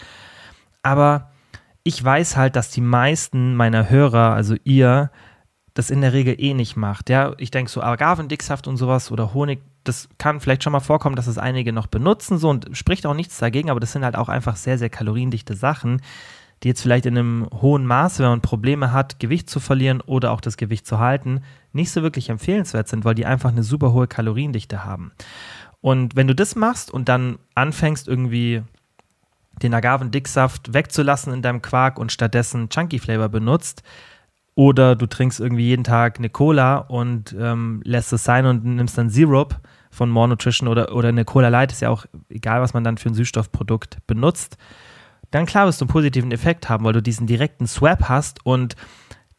[0.83, 1.31] Aber
[1.83, 5.09] ich weiß halt, dass die meisten meiner Hörer, also ihr,
[5.73, 7.09] das in der Regel eh nicht macht.
[7.09, 11.15] Ja, ich denke so Agavendicksaft und sowas oder Honig, das kann vielleicht schon mal vorkommen,
[11.15, 14.15] dass es einige noch benutzen so und spricht auch nichts dagegen, aber das sind halt
[14.15, 16.01] auch einfach sehr, sehr kaloriendichte Sachen,
[16.65, 20.31] die jetzt vielleicht in einem hohen Maße, wenn man Probleme hat, Gewicht zu verlieren oder
[20.31, 23.93] auch das Gewicht zu halten, nicht so wirklich empfehlenswert sind, weil die einfach eine super
[23.93, 25.11] hohe Kaloriendichte haben.
[25.79, 28.63] Und wenn du das machst und dann anfängst irgendwie
[29.61, 33.83] den Agavendicksaft wegzulassen in deinem Quark und stattdessen Chunky Flavor benutzt,
[34.55, 38.97] oder du trinkst irgendwie jeden Tag eine Cola und ähm, lässt es sein und nimmst
[38.97, 39.59] dann Syrup
[39.91, 42.97] von More Nutrition oder, oder eine Cola Light, ist ja auch egal, was man dann
[42.97, 44.57] für ein Süßstoffprodukt benutzt
[45.35, 48.75] dann klar wirst du einen positiven Effekt haben, weil du diesen direkten Swap hast und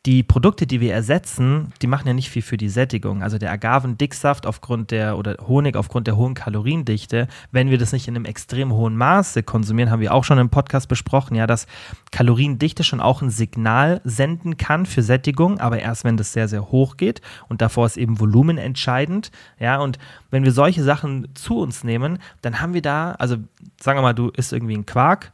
[0.04, 3.22] die Produkte, die wir ersetzen, die machen ja nicht viel für die Sättigung.
[3.24, 8.06] Also der Agavendicksaft aufgrund der oder Honig aufgrund der hohen Kaloriendichte, wenn wir das nicht
[8.06, 11.66] in einem extrem hohen Maße konsumieren, haben wir auch schon im Podcast besprochen, ja, dass
[12.12, 16.70] Kaloriendichte schon auch ein Signal senden kann für Sättigung, aber erst wenn das sehr sehr
[16.70, 19.98] hoch geht und davor ist eben Volumen entscheidend, ja, und
[20.30, 23.38] wenn wir solche Sachen zu uns nehmen, dann haben wir da, also
[23.80, 25.32] sagen wir mal, du isst irgendwie einen Quark,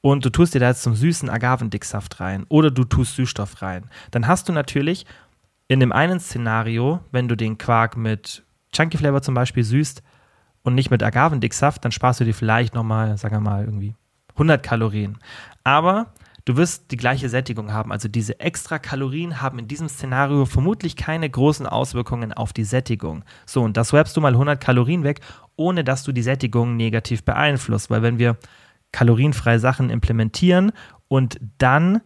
[0.00, 3.90] und du tust dir da jetzt zum süßen Agavendicksaft rein oder du tust Süßstoff rein,
[4.10, 5.06] dann hast du natürlich
[5.68, 10.02] in dem einen Szenario, wenn du den Quark mit Chunky Flavor zum Beispiel süßt
[10.62, 13.94] und nicht mit Agavendicksaft, dann sparst du dir vielleicht nochmal, sagen wir mal, irgendwie
[14.32, 15.18] 100 Kalorien.
[15.64, 16.12] Aber
[16.44, 17.92] du wirst die gleiche Sättigung haben.
[17.92, 23.24] Also diese extra Kalorien haben in diesem Szenario vermutlich keine großen Auswirkungen auf die Sättigung.
[23.44, 25.20] So, und das swapst du mal 100 Kalorien weg,
[25.56, 27.90] ohne dass du die Sättigung negativ beeinflusst.
[27.90, 28.38] Weil wenn wir
[28.92, 30.72] kalorienfreie Sachen implementieren
[31.08, 32.00] und dann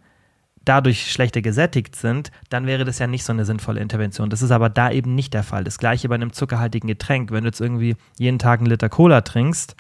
[0.64, 4.31] dadurch schlechter gesättigt sind, dann wäre das ja nicht so eine sinnvolle Intervention.
[4.31, 5.64] Das ist aber da eben nicht der Fall.
[5.64, 7.31] Das gleiche bei einem zuckerhaltigen Getränk.
[7.31, 9.77] Wenn du jetzt irgendwie jeden Tag einen Liter Cola trinkst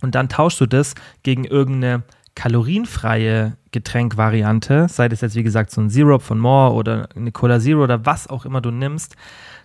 [0.00, 2.02] und dann tauschst du das gegen irgendeine
[2.34, 7.60] kalorienfreie Getränkwariante, sei das jetzt wie gesagt so ein Syrup von More oder eine Cola
[7.60, 9.16] Zero oder was auch immer du nimmst,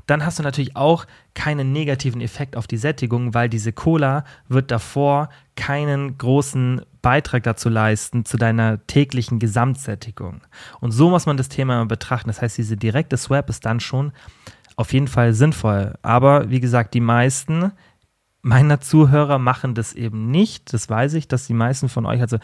[0.07, 4.71] dann hast du natürlich auch keinen negativen Effekt auf die Sättigung, weil diese Cola wird
[4.71, 10.41] davor keinen großen Beitrag dazu leisten, zu deiner täglichen Gesamtsättigung.
[10.79, 12.29] Und so muss man das Thema betrachten.
[12.29, 14.11] Das heißt, diese direkte Swap ist dann schon
[14.75, 15.95] auf jeden Fall sinnvoll.
[16.01, 17.71] Aber wie gesagt, die meisten
[18.45, 20.71] meiner Zuhörer machen das eben nicht.
[20.71, 22.37] Das weiß ich, dass die meisten von euch, also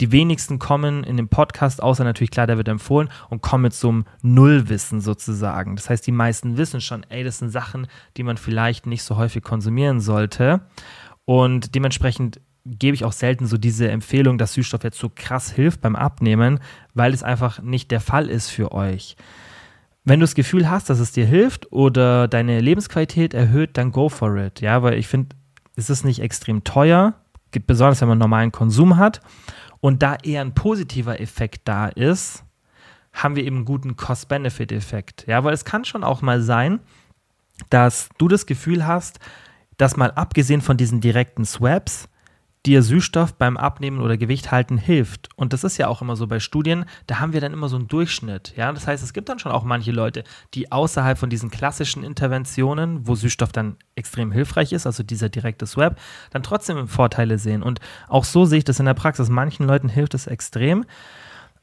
[0.00, 3.74] die wenigsten kommen in den Podcast, außer natürlich klar, der wird empfohlen und kommen mit
[3.74, 5.74] so einem Nullwissen sozusagen.
[5.74, 9.16] Das heißt, die meisten wissen schon, ey, das sind Sachen, die man vielleicht nicht so
[9.16, 10.60] häufig konsumieren sollte.
[11.24, 15.80] Und dementsprechend gebe ich auch selten so diese Empfehlung, dass Süßstoff jetzt so krass hilft
[15.80, 16.60] beim Abnehmen,
[16.94, 19.16] weil es einfach nicht der Fall ist für euch.
[20.04, 24.08] Wenn du das Gefühl hast, dass es dir hilft oder deine Lebensqualität erhöht, dann go
[24.08, 24.60] for it.
[24.60, 25.36] Ja, weil ich finde,
[25.78, 27.14] es ist nicht extrem teuer,
[27.66, 29.20] besonders wenn man normalen Konsum hat.
[29.80, 32.44] Und da eher ein positiver Effekt da ist,
[33.12, 35.24] haben wir eben einen guten Cost-Benefit-Effekt.
[35.28, 36.80] Ja, weil es kann schon auch mal sein,
[37.70, 39.20] dass du das Gefühl hast,
[39.76, 42.08] dass mal abgesehen von diesen direkten Swaps,
[42.66, 45.28] dir Süßstoff beim Abnehmen oder Gewicht halten hilft.
[45.36, 47.76] Und das ist ja auch immer so bei Studien, da haben wir dann immer so
[47.76, 48.52] einen Durchschnitt.
[48.56, 52.02] Ja, das heißt, es gibt dann schon auch manche Leute, die außerhalb von diesen klassischen
[52.02, 55.98] Interventionen, wo Süßstoff dann extrem hilfreich ist, also dieser direkte Swap,
[56.30, 57.62] dann trotzdem Vorteile sehen.
[57.62, 59.28] Und auch so sehe ich das in der Praxis.
[59.28, 60.84] Manchen Leuten hilft es extrem.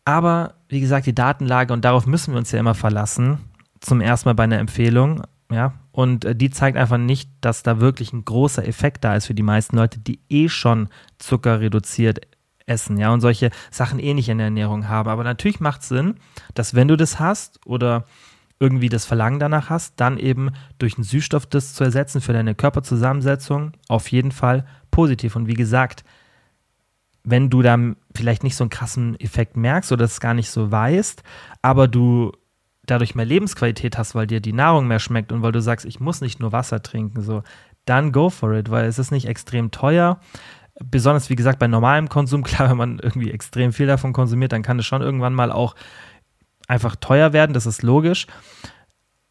[0.05, 3.39] Aber wie gesagt, die Datenlage, und darauf müssen wir uns ja immer verlassen,
[3.79, 7.79] zum ersten Mal bei einer Empfehlung, ja, und äh, die zeigt einfach nicht, dass da
[7.79, 12.19] wirklich ein großer Effekt da ist für die meisten Leute, die eh schon Zucker reduziert
[12.65, 15.07] essen, ja, und solche Sachen eh nicht in der Ernährung haben.
[15.07, 16.15] Aber natürlich macht es Sinn,
[16.53, 18.03] dass wenn du das hast oder
[18.59, 22.55] irgendwie das Verlangen danach hast, dann eben durch einen Süßstoff das zu ersetzen für deine
[22.55, 25.37] Körperzusammensetzung, auf jeden Fall positiv.
[25.37, 26.03] Und wie gesagt,
[27.23, 27.77] wenn du da
[28.13, 31.23] vielleicht nicht so einen krassen Effekt merkst oder es gar nicht so weißt,
[31.61, 32.33] aber du
[32.85, 35.99] dadurch mehr Lebensqualität hast, weil dir die Nahrung mehr schmeckt und weil du sagst, ich
[35.99, 37.43] muss nicht nur Wasser trinken, so,
[37.85, 40.19] dann go for it, weil es ist nicht extrem teuer.
[40.83, 44.63] Besonders, wie gesagt, bei normalem Konsum, klar, wenn man irgendwie extrem viel davon konsumiert, dann
[44.63, 45.75] kann es schon irgendwann mal auch
[46.67, 48.27] einfach teuer werden, das ist logisch.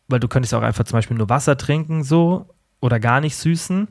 [0.09, 2.47] Weil du könntest auch einfach zum Beispiel nur Wasser trinken, so,
[2.81, 3.89] oder gar nicht süßen.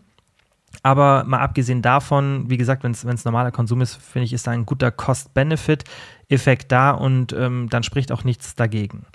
[0.81, 4.51] Aber mal abgesehen davon, wie gesagt, wenn es normaler Konsum ist, finde ich, ist da
[4.51, 9.05] ein guter Cost-Benefit-Effekt da und ähm, dann spricht auch nichts dagegen.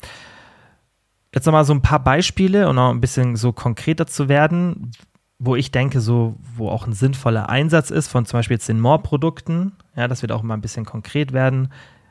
[1.39, 4.91] Jetzt nochmal so ein paar Beispiele und noch ein bisschen so konkreter zu werden,
[5.39, 8.81] wo ich denke, so, wo auch ein sinnvoller Einsatz ist von zum Beispiel jetzt den
[8.81, 9.71] More-Produkten.
[9.95, 11.69] Ja, das wird auch mal ein bisschen konkret werden,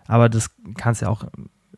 [0.08, 1.26] aber das kannst du ja auch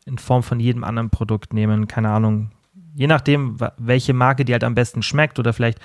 [0.06, 1.88] in Form von jedem anderen Produkt nehmen.
[1.88, 2.52] Keine Ahnung,
[2.94, 5.80] je nachdem, welche Marke dir halt am besten schmeckt oder vielleicht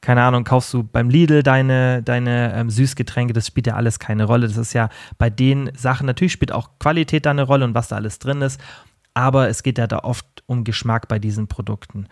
[0.00, 4.24] keine Ahnung, kaufst du beim Lidl deine, deine ähm, Süßgetränke, das spielt ja alles keine
[4.24, 4.48] Rolle.
[4.48, 7.88] Das ist ja bei den Sachen, natürlich spielt auch Qualität da eine Rolle und was
[7.88, 8.60] da alles drin ist,
[9.14, 12.06] aber es geht ja da oft um Geschmack bei diesen Produkten.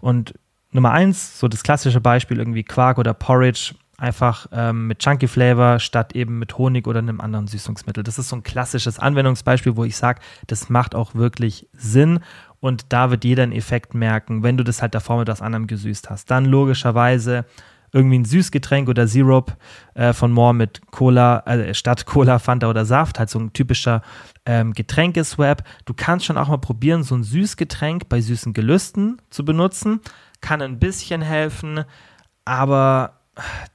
[0.00, 0.34] Und
[0.70, 5.78] Nummer eins, so das klassische Beispiel, irgendwie Quark oder Porridge, einfach ähm, mit Chunky Flavor
[5.78, 8.02] statt eben mit Honig oder einem anderen Süßungsmittel.
[8.02, 12.20] Das ist so ein klassisches Anwendungsbeispiel, wo ich sage, das macht auch wirklich Sinn
[12.58, 15.66] und da wird jeder einen Effekt merken, wenn du das halt davor mit was anderem
[15.66, 16.30] gesüßt hast.
[16.30, 17.44] Dann logischerweise
[17.92, 19.56] irgendwie ein Süßgetränk oder Sirup
[19.94, 24.02] äh, von More mit Cola, äh, statt Cola, Fanta oder Saft, halt so ein typischer
[24.46, 25.62] ähm, Getränkeswap.
[25.84, 30.00] Du kannst schon auch mal probieren, so ein Süßgetränk bei süßen Gelüsten zu benutzen.
[30.40, 31.84] Kann ein bisschen helfen,
[32.44, 33.20] aber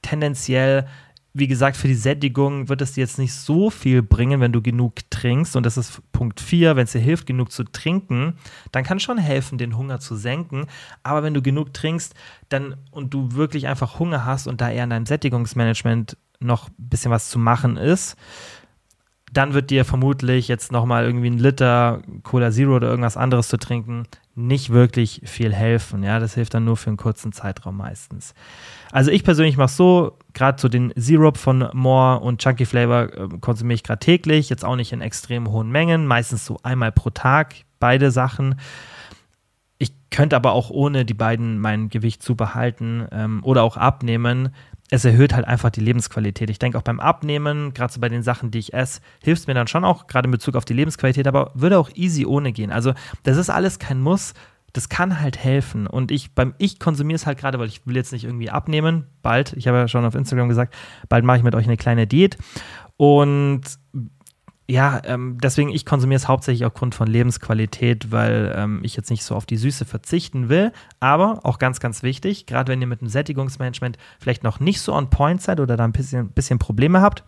[0.02, 0.86] tendenziell
[1.34, 4.62] wie gesagt, für die Sättigung wird es dir jetzt nicht so viel bringen, wenn du
[4.62, 5.56] genug trinkst.
[5.56, 8.34] Und das ist Punkt 4, wenn es dir hilft, genug zu trinken,
[8.72, 10.66] dann kann schon helfen, den Hunger zu senken.
[11.02, 12.14] Aber wenn du genug trinkst
[12.48, 16.88] dann, und du wirklich einfach Hunger hast und da eher in deinem Sättigungsmanagement noch ein
[16.88, 18.16] bisschen was zu machen ist,
[19.32, 23.58] dann wird dir vermutlich jetzt nochmal irgendwie ein Liter Cola Zero oder irgendwas anderes zu
[23.58, 24.06] trinken
[24.38, 26.04] nicht wirklich viel helfen.
[26.04, 28.34] Ja, das hilft dann nur für einen kurzen Zeitraum meistens.
[28.92, 33.28] Also ich persönlich mache so, gerade so den Syrup von More und Chunky Flavor äh,
[33.40, 37.10] konsumiere ich gerade täglich, jetzt auch nicht in extrem hohen Mengen, meistens so einmal pro
[37.10, 38.54] Tag, beide Sachen.
[40.10, 44.50] Könnte aber auch ohne die beiden mein Gewicht zu behalten ähm, oder auch abnehmen.
[44.90, 46.48] Es erhöht halt einfach die Lebensqualität.
[46.48, 49.46] Ich denke auch beim Abnehmen, gerade so bei den Sachen, die ich esse, hilft es
[49.46, 52.52] mir dann schon auch, gerade in Bezug auf die Lebensqualität, aber würde auch easy ohne
[52.52, 52.72] gehen.
[52.72, 54.32] Also das ist alles kein Muss
[54.72, 55.86] das kann halt helfen.
[55.86, 59.06] Und ich beim ich konsumiere es halt gerade, weil ich will jetzt nicht irgendwie abnehmen.
[59.22, 60.74] Bald, ich habe ja schon auf Instagram gesagt,
[61.08, 62.36] bald mache ich mit euch eine kleine Diät.
[62.96, 63.62] Und
[64.70, 69.24] ja, ähm, deswegen, ich konsumiere es hauptsächlich aufgrund von Lebensqualität, weil ähm, ich jetzt nicht
[69.24, 70.72] so auf die Süße verzichten will.
[71.00, 74.92] Aber auch ganz, ganz wichtig, gerade wenn ihr mit dem Sättigungsmanagement vielleicht noch nicht so
[74.92, 77.24] on point seid oder da ein bisschen, bisschen Probleme habt,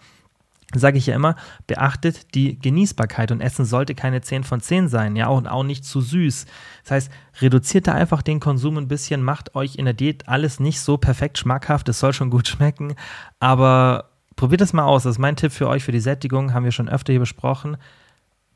[0.74, 1.34] sage ich ja immer,
[1.66, 5.84] beachtet die Genießbarkeit und Essen sollte keine 10 von 10 sein, ja, und auch nicht
[5.84, 6.44] zu süß.
[6.84, 10.60] Das heißt, reduziert da einfach den Konsum ein bisschen, macht euch in der Diät alles
[10.60, 12.94] nicht so perfekt schmackhaft, es soll schon gut schmecken,
[13.40, 15.02] aber probiert es mal aus.
[15.04, 17.76] Das ist mein Tipp für euch für die Sättigung, haben wir schon öfter hier besprochen.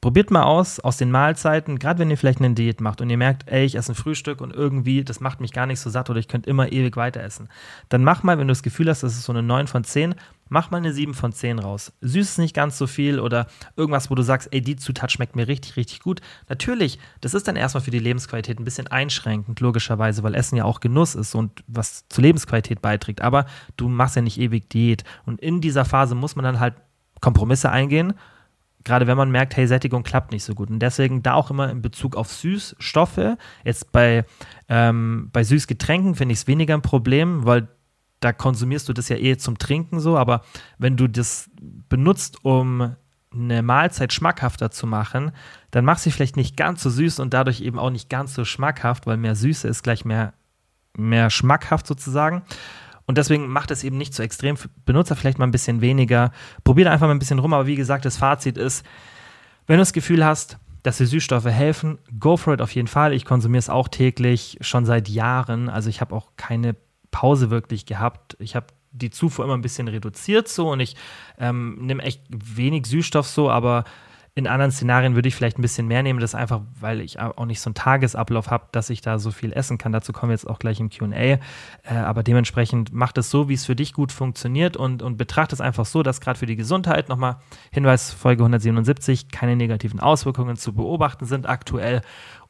[0.05, 3.17] Probiert mal aus, aus den Mahlzeiten, gerade wenn ihr vielleicht eine Diät macht und ihr
[3.17, 6.11] merkt, ey, ich esse ein Frühstück und irgendwie, das macht mich gar nicht so satt
[6.11, 7.49] oder ich könnte immer ewig weiter essen.
[7.89, 10.15] Dann mach mal, wenn du das Gefühl hast, das ist so eine 9 von 10,
[10.51, 11.91] mach mal eine 7 von 10 raus.
[12.03, 15.37] Süß ist nicht ganz so viel oder irgendwas, wo du sagst, ey, die Zutat schmeckt
[15.37, 16.21] mir richtig, richtig gut.
[16.51, 20.65] Natürlich, das ist dann erstmal für die Lebensqualität ein bisschen einschränkend, logischerweise, weil Essen ja
[20.65, 23.23] auch Genuss ist und was zur Lebensqualität beiträgt.
[23.23, 23.47] Aber
[23.79, 25.03] du machst ja nicht ewig Diät.
[25.25, 26.75] Und in dieser Phase muss man dann halt
[27.23, 28.13] Kompromisse eingehen
[28.85, 30.71] gerade wenn man merkt, hey, Sättigung klappt nicht so gut.
[30.71, 33.37] Und deswegen da auch immer in Bezug auf Süßstoffe.
[33.65, 34.25] Jetzt bei,
[34.69, 37.69] ähm, bei Süßgetränken finde ich es weniger ein Problem, weil
[38.21, 40.17] da konsumierst du das ja eh zum Trinken so.
[40.17, 40.43] Aber
[40.79, 41.51] wenn du das
[41.89, 42.95] benutzt, um
[43.33, 45.33] eine Mahlzeit schmackhafter zu machen,
[45.71, 48.45] dann mach sie vielleicht nicht ganz so süß und dadurch eben auch nicht ganz so
[48.45, 50.35] schmackhaft, weil mehr Süße ist gleich mehr,
[50.97, 52.43] mehr schmackhaft sozusagen.
[53.07, 54.57] Und deswegen macht es eben nicht so extrem.
[54.87, 56.33] Benutzer vielleicht mal ein bisschen weniger.
[56.65, 57.53] Probier einfach mal ein bisschen rum.
[57.53, 58.85] Aber wie gesagt, das Fazit ist,
[59.67, 63.13] wenn du das Gefühl hast, dass die Süßstoffe helfen, go for it auf jeden Fall.
[63.13, 65.69] Ich konsumiere es auch täglich, schon seit Jahren.
[65.69, 66.77] Also ich habe auch keine
[67.11, 68.37] Pause wirklich gehabt.
[68.39, 70.97] Ich habe die Zufuhr immer ein bisschen reduziert so und ich
[71.39, 73.85] ähm, nehme echt wenig Süßstoff so, aber
[74.37, 77.47] In anderen Szenarien würde ich vielleicht ein bisschen mehr nehmen, das einfach, weil ich auch
[77.47, 79.93] nicht so einen Tagesablauf habe, dass ich da so viel essen kann.
[79.93, 81.15] Dazu kommen wir jetzt auch gleich im QA.
[81.15, 81.39] Äh,
[81.85, 85.61] aber dementsprechend macht es so, wie es für dich gut funktioniert und, und betrachte es
[85.61, 87.37] einfach so, dass gerade für die Gesundheit nochmal
[87.71, 92.01] Hinweis Folge 177 keine negativen Auswirkungen zu beobachten sind aktuell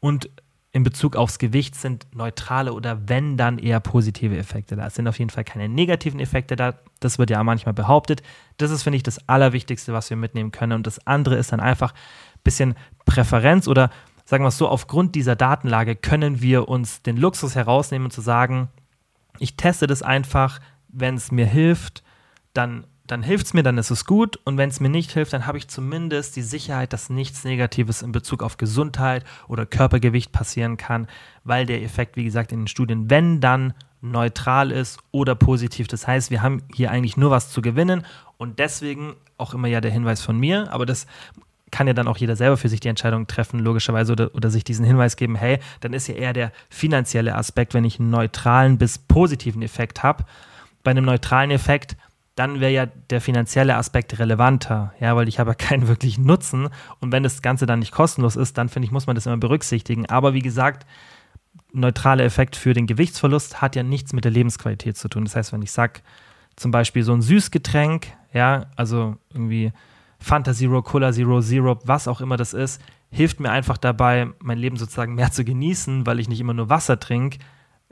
[0.01, 0.31] und
[0.75, 4.89] in Bezug aufs Gewicht sind neutrale oder wenn dann eher positive Effekte da.
[4.89, 6.75] Es sind auf jeden Fall keine negativen Effekte da.
[6.99, 8.25] Das wird ja manchmal behauptet.
[8.57, 10.73] Das ist, finde ich, das Allerwichtigste, was wir mitnehmen können.
[10.73, 12.75] Und das andere ist dann einfach ein bisschen
[13.07, 13.89] Präferenz oder
[14.25, 18.69] sagen wir es so, aufgrund dieser Datenlage können wir uns den Luxus herausnehmen zu sagen,
[19.39, 20.59] ich teste das einfach,
[20.89, 22.03] wenn es mir hilft,
[22.53, 24.39] dann dann hilft es mir, dann ist es gut.
[24.45, 28.03] Und wenn es mir nicht hilft, dann habe ich zumindest die Sicherheit, dass nichts Negatives
[28.03, 31.07] in Bezug auf Gesundheit oder Körpergewicht passieren kann,
[31.45, 35.89] weil der Effekt, wie gesagt, in den Studien, wenn dann neutral ist oder positiv.
[35.89, 38.05] Das heißt, wir haben hier eigentlich nur was zu gewinnen
[38.37, 41.07] und deswegen auch immer ja der Hinweis von mir, aber das
[41.71, 44.63] kann ja dann auch jeder selber für sich die Entscheidung treffen, logischerweise, oder, oder sich
[44.63, 48.79] diesen Hinweis geben, hey, dann ist ja eher der finanzielle Aspekt, wenn ich einen neutralen
[48.79, 50.25] bis positiven Effekt habe.
[50.85, 51.97] Bei einem neutralen Effekt
[52.35, 56.69] dann wäre ja der finanzielle Aspekt relevanter, ja, weil ich habe ja keinen wirklichen Nutzen
[57.01, 59.37] und wenn das Ganze dann nicht kostenlos ist, dann finde ich, muss man das immer
[59.37, 60.07] berücksichtigen.
[60.07, 60.87] Aber wie gesagt,
[61.73, 65.25] neutraler Effekt für den Gewichtsverlust hat ja nichts mit der Lebensqualität zu tun.
[65.25, 66.01] Das heißt, wenn ich sage,
[66.57, 69.73] zum Beispiel so ein Süßgetränk, ja, also irgendwie
[70.19, 74.59] Fanta Zero, Cola Zero, Zero, was auch immer das ist, hilft mir einfach dabei, mein
[74.59, 77.39] Leben sozusagen mehr zu genießen, weil ich nicht immer nur Wasser trinke,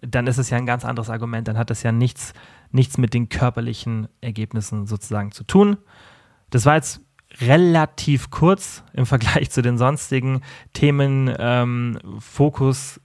[0.01, 1.47] dann ist es ja ein ganz anderes Argument.
[1.47, 2.33] Dann hat das ja nichts
[2.73, 5.77] nichts mit den körperlichen Ergebnissen sozusagen zu tun.
[6.51, 7.01] Das war jetzt
[7.41, 13.01] relativ kurz im Vergleich zu den sonstigen Themen, ähm, Fokus,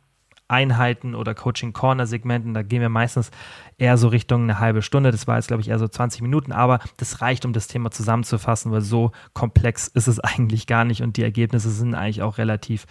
[0.49, 2.53] Einheiten oder Coaching Corner Segmenten.
[2.53, 3.31] Da gehen wir meistens
[3.77, 5.11] eher so Richtung eine halbe Stunde.
[5.11, 7.91] Das war jetzt, glaube ich, eher so 20 Minuten, aber das reicht, um das Thema
[7.91, 12.37] zusammenzufassen, weil so komplex ist es eigentlich gar nicht und die Ergebnisse sind eigentlich auch
[12.37, 12.85] relativ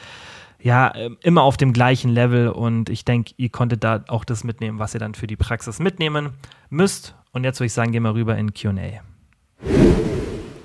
[0.66, 4.42] ja, ähm, immer auf dem gleichen Level und ich denke, ihr konntet da auch das
[4.42, 6.30] mitnehmen, was ihr dann für die Praxis mitnehmen
[6.70, 7.14] müsst.
[7.30, 9.00] Und jetzt würde ich sagen, gehen wir rüber in QA.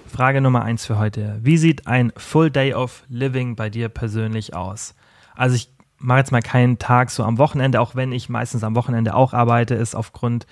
[0.07, 1.37] Frage Nummer eins für heute.
[1.43, 4.95] Wie sieht ein Full Day of Living bei dir persönlich aus?
[5.35, 8.73] Also ich mache jetzt mal keinen Tag so am Wochenende, auch wenn ich meistens am
[8.73, 10.47] Wochenende auch arbeite, ist aufgrund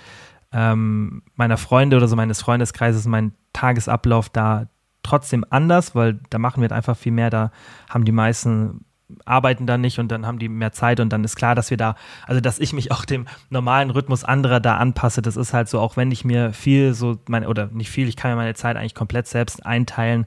[0.53, 4.67] ähm, meiner Freunde oder so meines Freundeskreises mein Tagesablauf da
[5.01, 7.31] trotzdem anders, weil da machen wir einfach viel mehr.
[7.31, 7.51] Da
[7.89, 8.85] haben die meisten
[9.26, 11.78] arbeiten dann nicht und dann haben die mehr Zeit und dann ist klar, dass wir
[11.78, 11.95] da,
[12.28, 15.22] also dass ich mich auch dem normalen Rhythmus anderer da anpasse.
[15.22, 18.15] Das ist halt so, auch wenn ich mir viel so, mein, oder nicht viel, ich
[18.15, 20.26] kann mir meine Zeit eigentlich komplett selbst einteilen.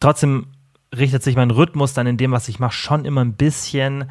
[0.00, 0.46] Trotzdem
[0.96, 4.10] richtet sich mein Rhythmus dann in dem, was ich mache, schon immer ein bisschen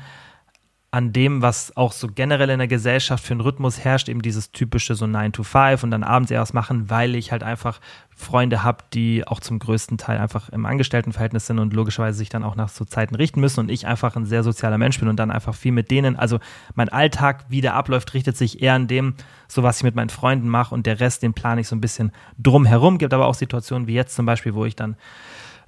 [0.95, 4.53] an dem, was auch so generell in der Gesellschaft für einen Rhythmus herrscht, eben dieses
[4.53, 7.81] typische so 9 to 5 und dann abends erst machen, weil ich halt einfach
[8.15, 12.45] Freunde habe, die auch zum größten Teil einfach im Angestelltenverhältnis sind und logischerweise sich dann
[12.45, 15.17] auch nach so Zeiten richten müssen und ich einfach ein sehr sozialer Mensch bin und
[15.17, 16.39] dann einfach viel mit denen, also
[16.75, 19.15] mein Alltag, wie der abläuft, richtet sich eher an dem,
[19.49, 21.81] so was ich mit meinen Freunden mache und der Rest, den plane ich so ein
[21.81, 22.99] bisschen drumherum.
[22.99, 24.95] Gibt aber auch Situationen wie jetzt zum Beispiel, wo ich dann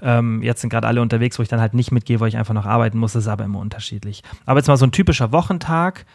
[0.02, 2.54] ähm, jetzt sind gerade alle unterwegs, wo ich dann halt nicht mitgehe, weil ich einfach
[2.54, 3.14] noch arbeiten muss.
[3.14, 4.24] Das ist aber immer unterschiedlich.
[4.46, 6.06] Aber jetzt mal so ein typischer Wochentag,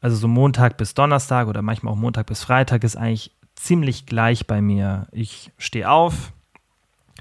[0.00, 4.46] also so Montag bis Donnerstag oder manchmal auch Montag bis Freitag, ist eigentlich ziemlich gleich
[4.46, 5.06] bei mir.
[5.12, 6.32] Ich stehe auf,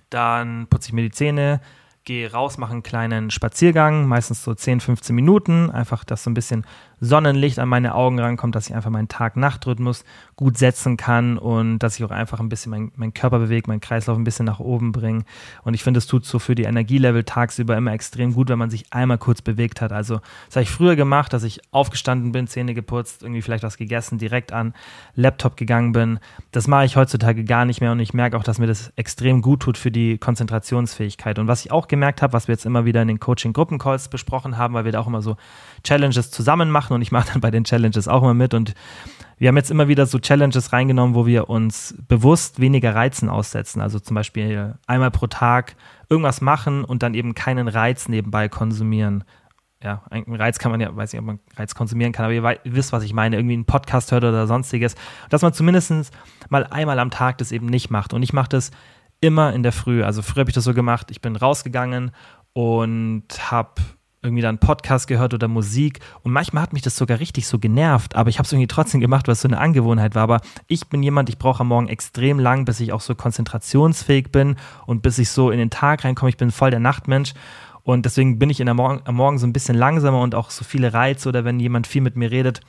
[0.09, 1.61] dann putze ich mir die Zähne,
[2.03, 6.33] gehe raus, mache einen kleinen Spaziergang, meistens so 10, 15 Minuten, einfach, dass so ein
[6.33, 6.65] bisschen
[7.03, 11.97] Sonnenlicht an meine Augen rankommt, dass ich einfach meinen Tag-Nacht-Rhythmus gut setzen kann und dass
[11.97, 14.91] ich auch einfach ein bisschen meinen mein Körper bewege, meinen Kreislauf ein bisschen nach oben
[14.91, 15.23] bringe.
[15.63, 18.69] Und ich finde, es tut so für die Energielevel tagsüber immer extrem gut, wenn man
[18.69, 19.91] sich einmal kurz bewegt hat.
[19.91, 23.77] Also, das habe ich früher gemacht, dass ich aufgestanden bin, Zähne geputzt, irgendwie vielleicht was
[23.77, 24.73] gegessen, direkt an
[25.15, 26.19] Laptop gegangen bin.
[26.51, 29.41] Das mache ich heutzutage gar nicht mehr und ich merke auch, dass mir das extrem
[29.41, 31.39] gut tut für die Konzentrationsfähigkeit.
[31.39, 34.57] Und was ich auch gemerkt habe, was wir jetzt immer wieder in den Coaching-Gruppencalls besprochen
[34.57, 35.37] haben, weil wir da auch immer so
[35.83, 38.73] Challenges zusammen machen machen und ich mache dann bei den Challenges auch immer mit und
[39.37, 43.81] wir haben jetzt immer wieder so Challenges reingenommen, wo wir uns bewusst weniger Reizen aussetzen.
[43.81, 45.75] Also zum Beispiel einmal pro Tag
[46.09, 49.23] irgendwas machen und dann eben keinen Reiz nebenbei konsumieren.
[49.83, 52.43] Ja, einen Reiz kann man ja, weiß nicht, ob man Reiz konsumieren kann, aber ihr,
[52.43, 54.93] ihr wisst, was ich meine, irgendwie einen Podcast hört oder sonstiges.
[55.31, 56.11] Dass man zumindest
[56.49, 58.13] mal einmal am Tag das eben nicht macht.
[58.13, 58.69] Und ich mache das
[59.21, 60.03] immer in der Früh.
[60.03, 62.11] Also früher habe ich das so gemacht, ich bin rausgegangen
[62.53, 63.81] und habe
[64.23, 68.15] irgendwie dann Podcast gehört oder Musik und manchmal hat mich das sogar richtig so genervt,
[68.15, 70.23] aber ich habe es irgendwie trotzdem gemacht, weil es so eine Angewohnheit war.
[70.23, 74.31] Aber ich bin jemand, ich brauche am Morgen extrem lang, bis ich auch so konzentrationsfähig
[74.31, 76.29] bin und bis ich so in den Tag reinkomme.
[76.29, 77.33] Ich bin voll der Nachtmensch
[77.83, 80.51] und deswegen bin ich in der Morgen, am Morgen so ein bisschen langsamer und auch
[80.51, 82.61] so viele Reize oder wenn jemand viel mit mir redet,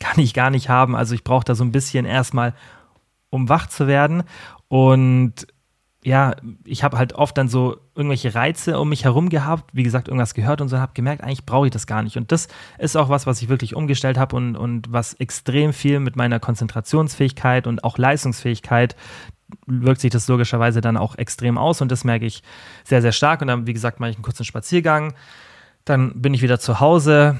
[0.00, 0.96] kann ich gar nicht haben.
[0.96, 2.54] Also ich brauche da so ein bisschen erstmal,
[3.28, 4.22] um wach zu werden
[4.68, 5.46] und
[6.02, 10.08] ja, ich habe halt oft dann so irgendwelche Reize um mich herum gehabt, wie gesagt,
[10.08, 12.16] irgendwas gehört und so, habe gemerkt, eigentlich brauche ich das gar nicht.
[12.16, 16.00] Und das ist auch was, was ich wirklich umgestellt habe und, und was extrem viel
[16.00, 18.96] mit meiner Konzentrationsfähigkeit und auch Leistungsfähigkeit
[19.66, 22.42] wirkt sich das logischerweise dann auch extrem aus und das merke ich
[22.84, 23.42] sehr, sehr stark.
[23.42, 25.12] Und dann, wie gesagt, mache ich einen kurzen Spaziergang.
[25.84, 27.38] Dann bin ich wieder zu Hause.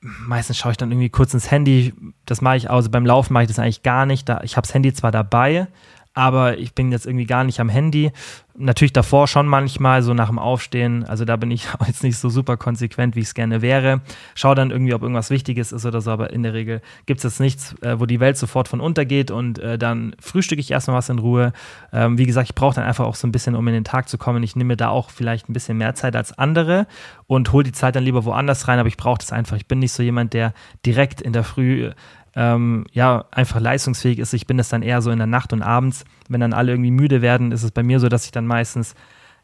[0.00, 1.94] Meistens schaue ich dann irgendwie kurz ins Handy.
[2.26, 4.28] Das mache ich, also beim Laufen mache ich das eigentlich gar nicht.
[4.28, 5.68] Da, ich habe das Handy zwar dabei,
[6.14, 8.12] aber ich bin jetzt irgendwie gar nicht am Handy.
[8.54, 11.04] Natürlich davor schon manchmal, so nach dem Aufstehen.
[11.04, 14.02] Also da bin ich jetzt nicht so super konsequent, wie ich es gerne wäre.
[14.34, 17.24] Schau dann irgendwie, ob irgendwas Wichtiges ist oder so, aber in der Regel gibt es
[17.24, 20.98] jetzt nichts, äh, wo die Welt sofort von untergeht und äh, dann frühstücke ich erstmal
[20.98, 21.52] was in Ruhe.
[21.92, 24.08] Ähm, wie gesagt, ich brauche dann einfach auch so ein bisschen, um in den Tag
[24.08, 24.42] zu kommen.
[24.42, 26.86] Ich nehme da auch vielleicht ein bisschen mehr Zeit als andere
[27.26, 29.56] und hole die Zeit dann lieber woanders rein, aber ich brauche das einfach.
[29.56, 30.52] Ich bin nicht so jemand, der
[30.84, 31.90] direkt in der Früh
[32.34, 34.32] ähm, ja, einfach leistungsfähig ist.
[34.32, 36.04] Ich bin das dann eher so in der Nacht und abends.
[36.28, 38.94] Wenn dann alle irgendwie müde werden, ist es bei mir so, dass ich dann meistens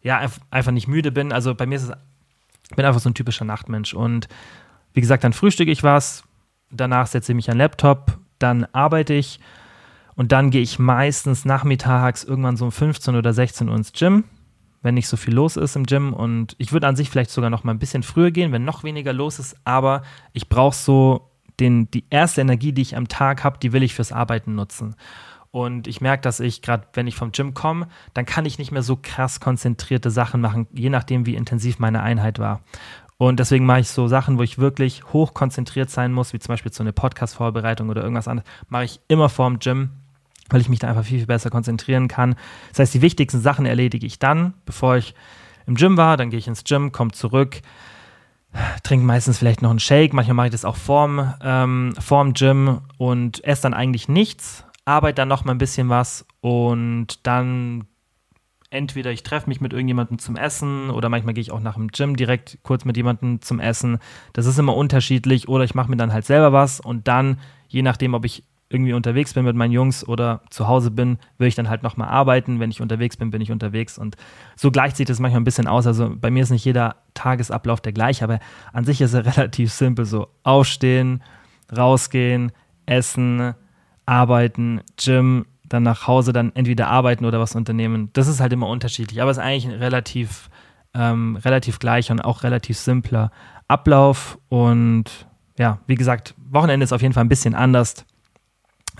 [0.02, 1.32] ja einfach nicht müde bin.
[1.32, 1.92] Also bei mir ist es,
[2.70, 3.94] ich bin einfach so ein typischer Nachtmensch.
[3.94, 4.28] Und
[4.94, 6.24] wie gesagt, dann frühstücke ich was,
[6.70, 9.40] danach setze ich mich an den Laptop, dann arbeite ich
[10.14, 14.24] und dann gehe ich meistens nachmittags irgendwann so um 15 oder 16 Uhr ins Gym,
[14.82, 16.12] wenn nicht so viel los ist im Gym.
[16.12, 18.82] Und ich würde an sich vielleicht sogar noch mal ein bisschen früher gehen, wenn noch
[18.82, 19.56] weniger los ist.
[19.64, 21.27] Aber ich brauche so
[21.60, 24.96] den, die erste Energie, die ich am Tag habe, die will ich fürs Arbeiten nutzen.
[25.50, 28.70] Und ich merke, dass ich gerade, wenn ich vom Gym komme, dann kann ich nicht
[28.70, 32.60] mehr so krass konzentrierte Sachen machen, je nachdem, wie intensiv meine Einheit war.
[33.16, 36.52] Und deswegen mache ich so Sachen, wo ich wirklich hoch konzentriert sein muss, wie zum
[36.52, 39.90] Beispiel so eine Podcast-Vorbereitung oder irgendwas anderes, mache ich immer vorm Gym,
[40.50, 42.36] weil ich mich da einfach viel, viel besser konzentrieren kann.
[42.70, 45.14] Das heißt, die wichtigsten Sachen erledige ich dann, bevor ich
[45.66, 46.16] im Gym war.
[46.16, 47.60] Dann gehe ich ins Gym, komme zurück,
[48.82, 52.80] trinke meistens vielleicht noch einen Shake, manchmal mache ich das auch vorm, ähm, vorm Gym
[52.96, 57.84] und esse dann eigentlich nichts, arbeite dann noch mal ein bisschen was und dann
[58.70, 61.88] entweder ich treffe mich mit irgendjemandem zum Essen oder manchmal gehe ich auch nach dem
[61.88, 63.98] Gym direkt kurz mit jemandem zum Essen.
[64.32, 67.38] Das ist immer unterschiedlich oder ich mache mir dann halt selber was und dann,
[67.68, 71.48] je nachdem, ob ich irgendwie unterwegs bin mit meinen Jungs oder zu Hause bin, will
[71.48, 72.60] ich dann halt nochmal arbeiten.
[72.60, 73.96] Wenn ich unterwegs bin, bin ich unterwegs.
[73.96, 74.16] Und
[74.56, 75.86] so gleicht sich das manchmal ein bisschen aus.
[75.86, 78.40] Also bei mir ist nicht jeder Tagesablauf der gleiche, aber
[78.72, 80.04] an sich ist er relativ simpel.
[80.04, 81.22] So aufstehen,
[81.74, 82.52] rausgehen,
[82.84, 83.54] essen,
[84.04, 88.10] arbeiten, Gym, dann nach Hause, dann entweder arbeiten oder was unternehmen.
[88.12, 90.50] Das ist halt immer unterschiedlich, aber es ist eigentlich ein relativ,
[90.94, 93.30] ähm, relativ gleich und auch relativ simpler
[93.66, 94.38] Ablauf.
[94.48, 95.26] Und
[95.58, 98.06] ja, wie gesagt, Wochenende ist auf jeden Fall ein bisschen anders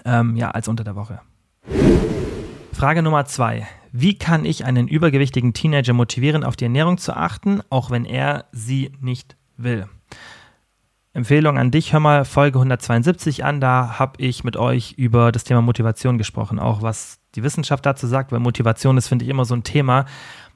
[0.05, 1.21] ähm, ja, als unter der Woche.
[2.73, 3.67] Frage Nummer zwei.
[3.93, 8.45] Wie kann ich einen übergewichtigen Teenager motivieren, auf die Ernährung zu achten, auch wenn er
[8.53, 9.87] sie nicht will?
[11.15, 15.43] Empfehlung an dich, hör mal Folge 172 an, da habe ich mit euch über das
[15.43, 19.45] Thema Motivation gesprochen, auch was die Wissenschaft dazu sagt, weil Motivation ist, finde ich, immer
[19.45, 20.05] so ein Thema,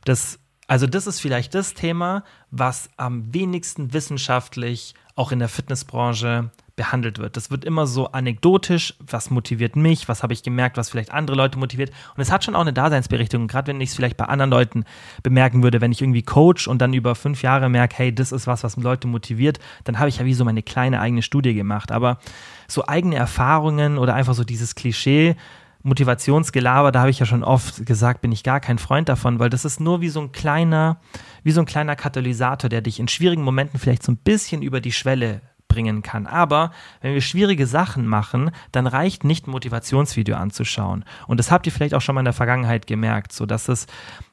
[0.04, 0.38] das,
[0.68, 7.18] also das ist vielleicht das Thema, was am wenigsten wissenschaftlich auch in der Fitnessbranche behandelt
[7.18, 7.36] wird.
[7.36, 11.36] Das wird immer so anekdotisch, was motiviert mich, was habe ich gemerkt, was vielleicht andere
[11.36, 11.90] Leute motiviert.
[12.16, 14.84] Und es hat schon auch eine Daseinsberechtigung, gerade wenn ich es vielleicht bei anderen Leuten
[15.22, 18.46] bemerken würde, wenn ich irgendwie coach und dann über fünf Jahre merke, hey, das ist
[18.46, 21.92] was, was Leute motiviert, dann habe ich ja wie so meine kleine eigene Studie gemacht.
[21.92, 22.18] Aber
[22.68, 25.36] so eigene Erfahrungen oder einfach so dieses Klischee,
[25.82, 29.50] Motivationsgelaber, da habe ich ja schon oft gesagt, bin ich gar kein Freund davon, weil
[29.50, 31.00] das ist nur wie so ein kleiner,
[31.42, 34.80] wie so ein kleiner Katalysator, der dich in schwierigen Momenten vielleicht so ein bisschen über
[34.80, 35.40] die Schwelle
[35.72, 36.26] bringen kann.
[36.26, 36.70] Aber
[37.00, 41.04] wenn wir schwierige Sachen machen, dann reicht nicht ein Motivationsvideo anzuschauen.
[41.26, 43.86] Und das habt ihr vielleicht auch schon mal in der Vergangenheit gemerkt, so dass es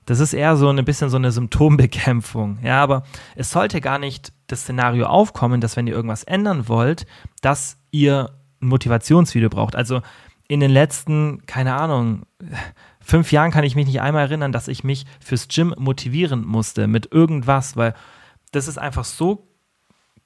[0.05, 2.57] das ist eher so ein bisschen so eine Symptombekämpfung.
[2.63, 3.03] Ja, aber
[3.35, 7.05] es sollte gar nicht das Szenario aufkommen, dass wenn ihr irgendwas ändern wollt,
[7.41, 9.75] dass ihr ein Motivationsvideo braucht.
[9.75, 10.01] Also
[10.47, 12.23] in den letzten, keine Ahnung,
[12.99, 16.87] fünf Jahren kann ich mich nicht einmal erinnern, dass ich mich fürs Gym motivieren musste
[16.87, 17.93] mit irgendwas, weil
[18.51, 19.48] das ist einfach so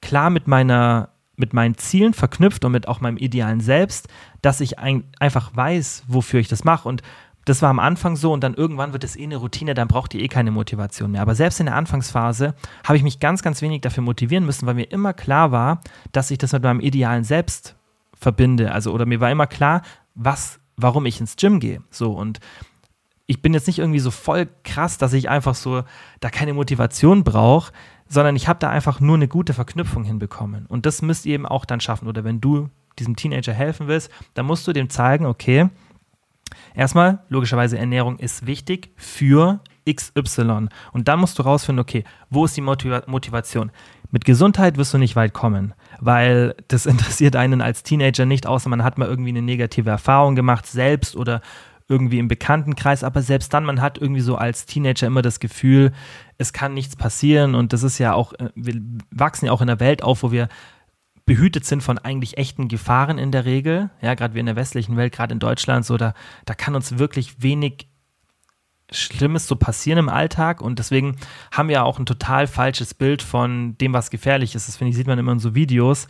[0.04, 4.06] klar mit meiner mit meinen Zielen verknüpft und mit auch meinem idealen Selbst,
[4.40, 6.88] dass ich ein, einfach weiß, wofür ich das mache.
[6.88, 7.02] Und
[7.44, 10.14] das war am Anfang so und dann irgendwann wird es eh eine Routine, dann braucht
[10.14, 11.22] ihr eh keine Motivation mehr.
[11.22, 14.74] Aber selbst in der Anfangsphase habe ich mich ganz, ganz wenig dafür motivieren müssen, weil
[14.74, 15.80] mir immer klar war,
[16.12, 17.74] dass ich das mit meinem idealen Selbst
[18.18, 18.72] verbinde.
[18.72, 19.82] Also, oder mir war immer klar,
[20.14, 21.82] was, warum ich ins Gym gehe.
[21.90, 22.38] So und
[23.26, 25.82] ich bin jetzt nicht irgendwie so voll krass, dass ich einfach so
[26.20, 27.72] da keine Motivation brauche
[28.14, 30.66] sondern ich habe da einfach nur eine gute Verknüpfung hinbekommen.
[30.66, 32.06] Und das müsst ihr eben auch dann schaffen.
[32.06, 35.68] Oder wenn du diesem Teenager helfen willst, dann musst du dem zeigen, okay,
[36.76, 39.58] erstmal, logischerweise Ernährung ist wichtig für
[39.92, 40.68] XY.
[40.92, 43.72] Und dann musst du rausfinden, okay, wo ist die Motiva Motivation?
[44.12, 48.70] Mit Gesundheit wirst du nicht weit kommen, weil das interessiert einen als Teenager nicht, außer
[48.70, 51.40] man hat mal irgendwie eine negative Erfahrung gemacht, selbst oder
[51.88, 55.92] irgendwie im Bekanntenkreis, aber selbst dann, man hat irgendwie so als Teenager immer das Gefühl,
[56.38, 58.80] es kann nichts passieren und das ist ja auch, äh, wir
[59.10, 60.48] wachsen ja auch in einer Welt auf, wo wir
[61.26, 63.90] behütet sind von eigentlich echten Gefahren in der Regel.
[64.02, 66.14] Ja, gerade wir in der westlichen Welt, gerade in Deutschland, so da,
[66.44, 67.88] da kann uns wirklich wenig
[68.90, 71.16] Schlimmes so passieren im Alltag und deswegen
[71.50, 74.68] haben wir auch ein total falsches Bild von dem, was gefährlich ist.
[74.68, 76.06] Das finde ich, sieht man immer in so Videos,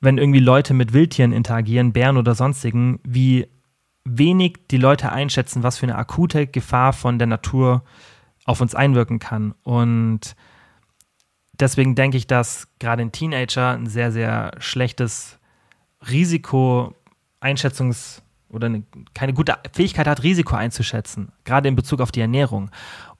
[0.00, 3.46] wenn irgendwie Leute mit Wildtieren interagieren, Bären oder sonstigen, wie
[4.06, 7.82] wenig die Leute einschätzen, was für eine akute Gefahr von der Natur
[8.44, 9.54] auf uns einwirken kann.
[9.62, 10.36] Und
[11.52, 15.38] deswegen denke ich, dass gerade ein Teenager ein sehr, sehr schlechtes
[16.08, 22.70] Risiko-Einschätzungs- oder eine, keine gute Fähigkeit hat, Risiko einzuschätzen, gerade in Bezug auf die Ernährung.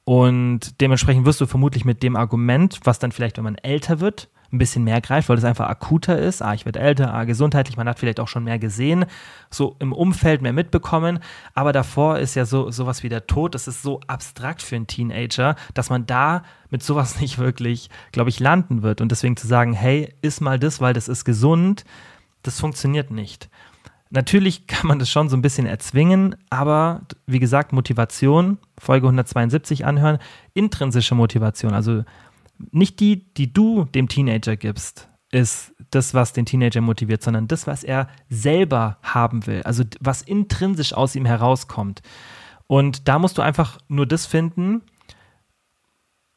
[0.04, 4.28] Und dementsprechend wirst du vermutlich mit dem Argument, was dann vielleicht, wenn man älter wird,
[4.52, 6.42] ein bisschen mehr greift, weil es einfach akuter ist.
[6.42, 9.06] Ah, ich werde älter, ah, gesundheitlich, man hat vielleicht auch schon mehr gesehen,
[9.50, 11.18] so im Umfeld mehr mitbekommen.
[11.54, 14.86] Aber davor ist ja so sowas wie der Tod, das ist so abstrakt für einen
[14.86, 19.00] Teenager, dass man da mit sowas nicht wirklich, glaube ich, landen wird.
[19.00, 21.84] Und deswegen zu sagen, hey, iss mal das, weil das ist gesund,
[22.42, 23.48] das funktioniert nicht.
[24.10, 29.84] Natürlich kann man das schon so ein bisschen erzwingen, aber wie gesagt, Motivation, Folge 172
[29.84, 30.18] anhören,
[30.54, 32.04] intrinsische Motivation, also
[32.70, 37.66] nicht die, die du dem Teenager gibst, ist das, was den Teenager motiviert, sondern das,
[37.66, 42.02] was er selber haben will, also was intrinsisch aus ihm herauskommt.
[42.66, 44.82] Und da musst du einfach nur das finden,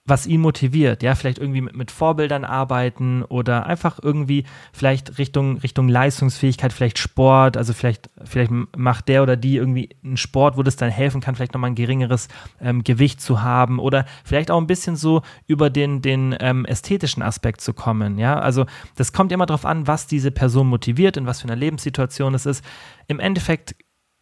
[0.09, 1.03] was ihn motiviert.
[1.03, 4.43] Ja, vielleicht irgendwie mit, mit, Vorbildern arbeiten oder einfach irgendwie
[4.73, 7.57] vielleicht Richtung, Richtung Leistungsfähigkeit, vielleicht Sport.
[7.57, 11.35] Also vielleicht, vielleicht macht der oder die irgendwie einen Sport, wo das dann helfen kann,
[11.35, 12.27] vielleicht nochmal ein geringeres
[12.59, 17.23] ähm, Gewicht zu haben oder vielleicht auch ein bisschen so über den, den ähm, ästhetischen
[17.23, 18.17] Aspekt zu kommen.
[18.17, 21.55] Ja, also das kommt immer darauf an, was diese Person motiviert, in was für einer
[21.55, 22.63] Lebenssituation es ist.
[23.07, 23.75] Im Endeffekt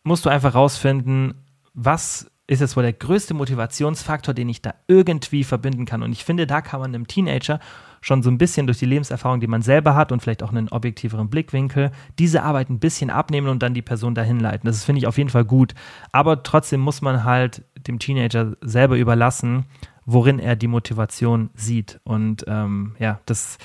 [0.04, 5.44] musst du einfach rausfinden, was ist jetzt wohl der größte Motivationsfaktor, den ich da irgendwie
[5.44, 6.02] verbinden kann.
[6.02, 7.60] Und ich finde, da kann man einem Teenager
[8.00, 10.70] schon so ein bisschen durch die Lebenserfahrung, die man selber hat und vielleicht auch einen
[10.70, 14.68] objektiveren Blickwinkel, diese Arbeit ein bisschen abnehmen und dann die Person dahin leiten.
[14.68, 15.74] Das finde ich auf jeden Fall gut.
[16.14, 19.66] Aber trotzdem muss man halt dem Teenager selber überlassen,
[20.06, 22.00] worin er die Motivation sieht.
[22.06, 23.58] Und ähm, ja, das,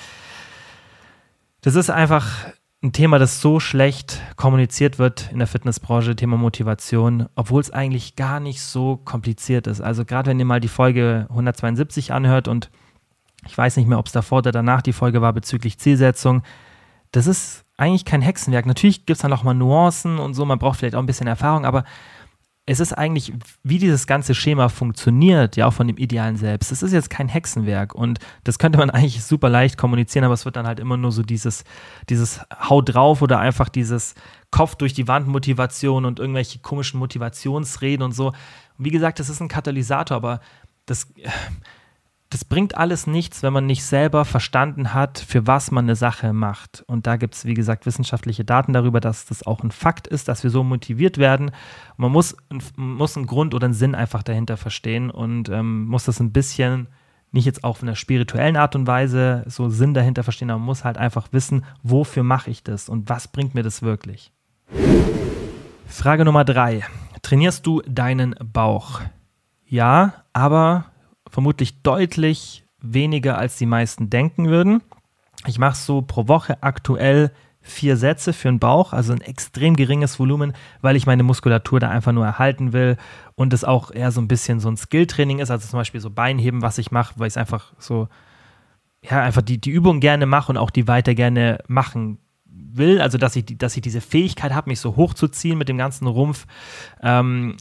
[1.61, 2.49] das ist einfach
[2.83, 8.17] ein Thema, das so schlecht kommuniziert wird in der Fitnessbranche, Thema Motivation, obwohl es eigentlich
[8.17, 9.81] gar nicht so kompliziert ist.
[9.81, 12.71] Also gerade wenn ihr mal die Folge 172 anhört und
[13.47, 16.43] ich weiß nicht mehr, ob es davor oder danach die Folge war bezüglich Zielsetzung,
[17.13, 18.67] das ist eigentlich kein Hexenwerk.
[18.67, 21.29] Natürlich gibt es da noch mal Nuancen und so, man braucht vielleicht auch ein bisschen
[21.29, 21.85] Erfahrung, aber
[22.65, 23.33] es ist eigentlich,
[23.65, 26.71] wie dieses ganze Schema funktioniert, ja auch von dem idealen Selbst.
[26.71, 30.45] Es ist jetzt kein Hexenwerk und das könnte man eigentlich super leicht kommunizieren, aber es
[30.45, 31.65] wird dann halt immer nur so dieses,
[32.09, 34.15] dieses Hau drauf oder einfach dieses
[34.53, 38.29] Kopf durch die Wand Motivation und irgendwelche komischen Motivationsreden und so.
[38.29, 40.41] Und wie gesagt, das ist ein Katalysator, aber
[40.87, 41.13] das
[42.33, 46.33] das bringt alles nichts, wenn man nicht selber verstanden hat, für was man eine Sache
[46.33, 46.83] macht.
[46.87, 50.29] Und da gibt es, wie gesagt, wissenschaftliche Daten darüber, dass das auch ein Fakt ist,
[50.29, 51.51] dass wir so motiviert werden.
[51.99, 52.35] Man muss,
[52.75, 56.89] muss einen Grund oder einen Sinn einfach dahinter verstehen und ähm, muss das ein bisschen,
[57.33, 60.67] nicht jetzt auch in einer spirituellen Art und Weise, so Sinn dahinter verstehen, aber man
[60.67, 64.33] muss halt einfach wissen, wofür mache ich das und was bringt mir das wirklich.
[65.87, 66.83] Frage Nummer drei.
[67.21, 69.03] Trainierst du deinen Bauch?
[69.67, 70.87] Ja, aber
[71.33, 74.83] vermutlich deutlich weniger, als die meisten denken würden.
[75.47, 80.19] Ich mache so pro Woche aktuell vier Sätze für den Bauch, also ein extrem geringes
[80.19, 80.53] Volumen,
[80.83, 82.97] weil ich meine Muskulatur da einfach nur erhalten will
[83.35, 86.11] und es auch eher so ein bisschen so ein Skilltraining ist, also zum Beispiel so
[86.11, 88.09] Beinheben, was ich mache, weil ich es einfach so,
[89.03, 93.17] ja, einfach die, die Übung gerne mache und auch die weiter gerne machen will, also
[93.17, 96.47] dass ich, dass ich diese Fähigkeit habe, mich so hochzuziehen mit dem ganzen Rumpf.
[97.01, 97.57] Ähm,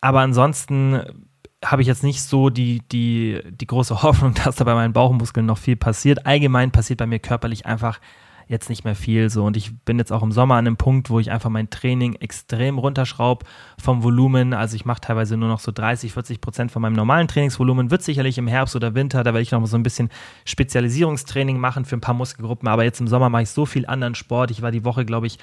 [0.00, 1.27] aber ansonsten
[1.64, 5.46] habe ich jetzt nicht so die, die, die große Hoffnung, dass da bei meinen Bauchmuskeln
[5.46, 6.26] noch viel passiert.
[6.26, 8.00] Allgemein passiert bei mir körperlich einfach
[8.48, 9.44] jetzt nicht mehr viel so.
[9.44, 12.14] Und ich bin jetzt auch im Sommer an einem Punkt, wo ich einfach mein Training
[12.14, 13.44] extrem runterschraube
[13.80, 14.54] vom Volumen.
[14.54, 17.90] Also ich mache teilweise nur noch so 30, 40 Prozent von meinem normalen Trainingsvolumen.
[17.90, 20.08] Wird sicherlich im Herbst oder Winter, da werde ich noch mal so ein bisschen
[20.46, 22.68] Spezialisierungstraining machen für ein paar Muskelgruppen.
[22.68, 24.50] Aber jetzt im Sommer mache ich so viel anderen Sport.
[24.50, 25.38] Ich war die Woche, glaube ich,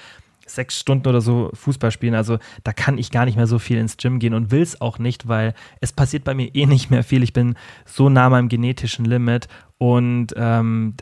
[0.46, 2.16] sechs Stunden oder so Fußball spielen.
[2.16, 4.80] Also da kann ich gar nicht mehr so viel ins Gym gehen und will es
[4.80, 7.24] auch nicht, weil es passiert bei mir eh nicht mehr viel.
[7.24, 10.96] Ich bin so nah meinem genetischen Limit und ähm,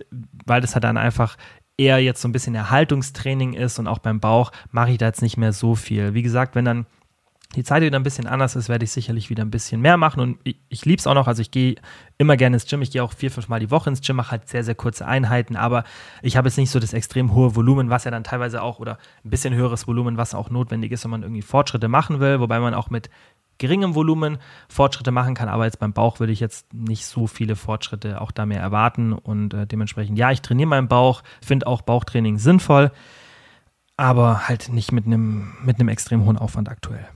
[0.45, 1.37] weil das halt dann einfach
[1.77, 5.21] eher jetzt so ein bisschen Erhaltungstraining ist und auch beim Bauch mache ich da jetzt
[5.21, 6.13] nicht mehr so viel.
[6.13, 6.85] Wie gesagt, wenn dann
[7.55, 10.19] die Zeit wieder ein bisschen anders ist, werde ich sicherlich wieder ein bisschen mehr machen.
[10.19, 11.27] Und ich, ich liebe es auch noch.
[11.27, 11.75] Also ich gehe
[12.17, 12.81] immer gerne ins Gym.
[12.81, 15.05] Ich gehe auch vier, fünf Mal die Woche ins Gym, mache halt sehr, sehr kurze
[15.05, 15.55] Einheiten.
[15.55, 15.83] Aber
[16.21, 18.97] ich habe jetzt nicht so das extrem hohe Volumen, was ja dann teilweise auch, oder
[19.23, 22.39] ein bisschen höheres Volumen, was auch notwendig ist, wenn man irgendwie Fortschritte machen will.
[22.39, 23.09] Wobei man auch mit
[23.59, 25.49] geringem Volumen Fortschritte machen kann.
[25.49, 29.13] Aber jetzt beim Bauch würde ich jetzt nicht so viele Fortschritte auch da mehr erwarten.
[29.13, 32.91] Und äh, dementsprechend, ja, ich trainiere meinen Bauch, finde auch Bauchtraining sinnvoll.
[33.95, 37.07] Aber halt nicht mit einem mit extrem hohen Aufwand aktuell.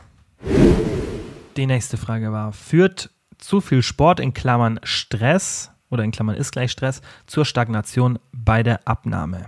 [0.42, 6.52] Die nächste Frage war, führt zu viel Sport in Klammern Stress oder in Klammern ist
[6.52, 9.48] gleich Stress zur Stagnation bei der Abnahme?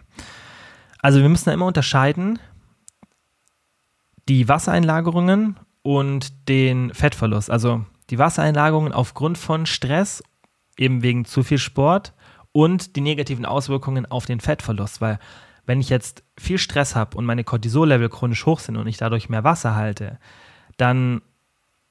[1.00, 2.40] Also wir müssen da immer unterscheiden
[4.30, 7.50] die Wassereinlagerungen und den Fettverlust.
[7.50, 10.24] Also die Wassereinlagerungen aufgrund von Stress,
[10.78, 12.14] eben wegen zu viel Sport
[12.52, 15.20] und die negativen Auswirkungen auf den Fettverlust, weil
[15.66, 19.30] wenn ich jetzt viel Stress habe und meine Cortisol-Level chronisch hoch sind und ich dadurch
[19.30, 20.20] mehr Wasser halte,
[20.80, 21.22] dann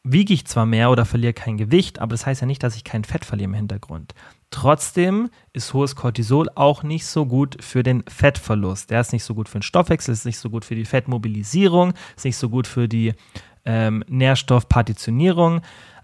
[0.04, 2.84] wiege ich zwar mehr oder verliere kein Gewicht, aber das heißt ja nicht, dass ich
[2.84, 4.14] kein Fett verliere im Hintergrund.
[4.50, 8.90] Trotzdem ist hohes Cortisol auch nicht so gut für den Fettverlust.
[8.90, 11.92] Der ist nicht so gut für den Stoffwechsel, ist nicht so gut für die Fettmobilisierung,
[12.16, 13.12] ist nicht so gut für die
[13.64, 15.60] ähm, Nährstoffpartitionierung.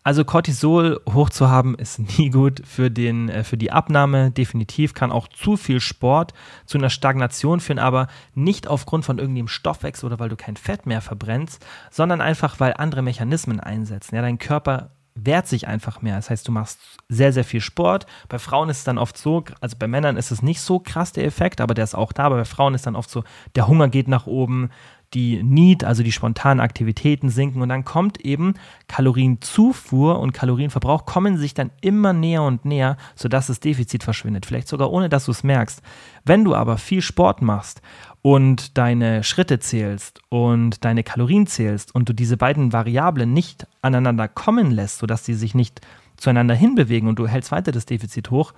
[0.07, 4.31] Also Cortisol hoch zu haben ist nie gut für, den, äh, für die Abnahme.
[4.31, 6.35] Definitiv kann auch zu viel Sport
[6.67, 10.85] zu einer Stagnation führen, aber nicht aufgrund von irgendeinem Stoffwechsel oder weil du kein Fett
[10.85, 14.15] mehr verbrennst, sondern einfach, weil andere Mechanismen einsetzen.
[14.15, 16.17] Ja, dein Körper wehrt sich einfach mehr.
[16.17, 18.07] Das heißt, du machst sehr, sehr viel Sport.
[18.29, 21.13] Bei Frauen ist es dann oft so, also bei Männern ist es nicht so krass
[21.13, 22.25] der Effekt, aber der ist auch da.
[22.25, 23.25] Aber bei Frauen ist dann oft so,
[23.55, 24.71] der Hunger geht nach oben,
[25.15, 28.55] die Need, also die spontanen Aktivitäten sinken und dann kommt eben
[28.89, 34.47] Kalorienzufuhr und Kalorienverbrauch kommen sich dann immer näher und näher, sodass das Defizit verschwindet.
[34.47, 35.83] Vielleicht sogar ohne, dass du es merkst.
[36.25, 37.81] Wenn du aber viel Sport machst
[38.23, 44.29] und deine Schritte zählst und deine Kalorien zählst und du diese beiden Variablen nicht aneinander
[44.29, 45.81] kommen lässt, sodass sie sich nicht
[46.17, 48.53] zueinander hinbewegen und du hältst weiter das Defizit hoch,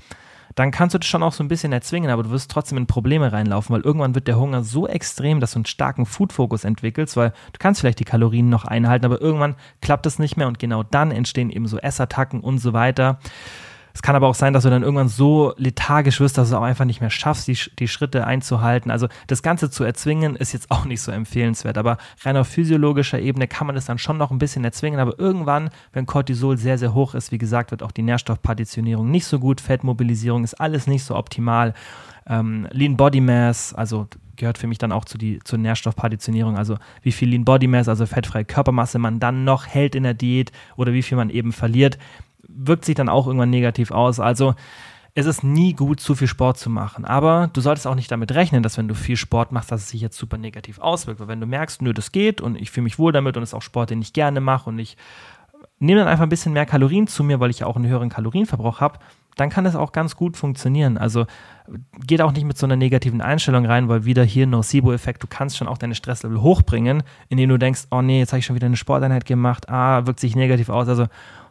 [0.55, 2.87] dann kannst du das schon auch so ein bisschen erzwingen, aber du wirst trotzdem in
[2.87, 7.17] Probleme reinlaufen, weil irgendwann wird der Hunger so extrem, dass du einen starken Food-Fokus entwickelst,
[7.17, 10.59] weil du kannst vielleicht die Kalorien noch einhalten, aber irgendwann klappt es nicht mehr und
[10.59, 13.19] genau dann entstehen eben so Essattacken und so weiter.
[13.97, 16.63] Es kann aber auch sein, dass du dann irgendwann so lethargisch wirst, dass du auch
[16.63, 18.91] einfach nicht mehr schaffst, die, die Schritte einzuhalten.
[18.91, 21.79] Also das Ganze zu erzwingen, ist jetzt auch nicht so empfehlenswert.
[21.79, 25.01] Aber rein auf physiologischer Ebene kann man das dann schon noch ein bisschen erzwingen.
[25.01, 29.25] Aber irgendwann, wenn Cortisol sehr, sehr hoch ist, wie gesagt, wird auch die Nährstoffpartitionierung nicht
[29.25, 29.63] so gut.
[29.63, 31.73] Fettmobilisierung ist alles nicht so optimal.
[32.27, 36.77] Ähm, Lean Body Mass, also gehört für mich dann auch zu die, zur Nährstoffpartitionierung, also
[37.01, 40.53] wie viel Lean Body Mass, also fettfreie Körpermasse man dann noch hält in der Diät
[40.77, 41.97] oder wie viel man eben verliert
[42.57, 44.21] wirkt sich dann auch irgendwann negativ aus.
[44.21, 44.55] Also
[45.15, 47.05] es ist nie gut, zu viel Sport zu machen.
[47.05, 49.89] Aber du solltest auch nicht damit rechnen, dass wenn du viel Sport machst, dass es
[49.89, 51.21] sich jetzt super negativ auswirkt.
[51.21, 53.51] Weil wenn du merkst, nö, das geht und ich fühle mich wohl damit und es
[53.51, 54.97] ist auch Sport, den ich gerne mache und ich
[55.79, 58.09] nehme dann einfach ein bisschen mehr Kalorien zu mir, weil ich ja auch einen höheren
[58.09, 58.99] Kalorienverbrauch habe,
[59.37, 60.97] dann kann das auch ganz gut funktionieren.
[60.97, 61.27] Also
[62.07, 65.59] geht auch nicht mit so einer negativen Einstellung rein, weil wieder hier Nocebo-Effekt, du kannst
[65.59, 68.67] schon auch deine Stresslevel hochbringen, indem du denkst, oh nee, jetzt habe ich schon wieder
[68.67, 70.89] eine Sporteinheit gemacht, ah, wirkt sich negativ aus.
[70.89, 71.07] Also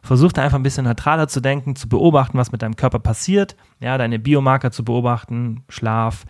[0.06, 3.56] versuch da einfach ein bisschen neutraler zu denken, zu beobachten, was mit deinem Körper passiert,
[3.80, 6.26] ja, deine Biomarker zu beobachten, Schlaf,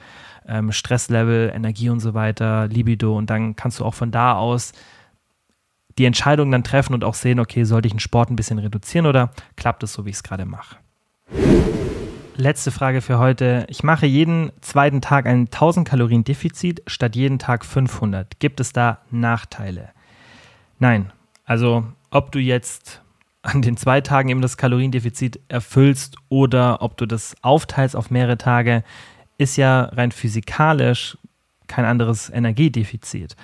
[0.48, 4.74] ähm, Stresslevel, Energie und so weiter, Libido und dann kannst du auch von da aus
[5.98, 9.06] die Entscheidung dann treffen und auch sehen, okay, sollte ich den Sport ein bisschen reduzieren
[9.06, 10.78] oder klappt es so, wie ich es gerade mache?
[12.38, 13.66] Letzte Frage für heute.
[13.70, 18.40] Ich mache jeden zweiten Tag ein 1000 Kalorien Defizit statt jeden Tag 500.
[18.40, 19.92] Gibt es da Nachteile?
[20.78, 21.14] Nein.
[21.46, 23.02] Also, ob du jetzt
[23.46, 28.38] an den zwei Tagen eben das Kaloriendefizit erfüllst oder ob du das aufteilst auf mehrere
[28.38, 28.84] Tage,
[29.38, 31.18] ist ja rein physikalisch
[31.68, 33.36] kein anderes Energiedefizit.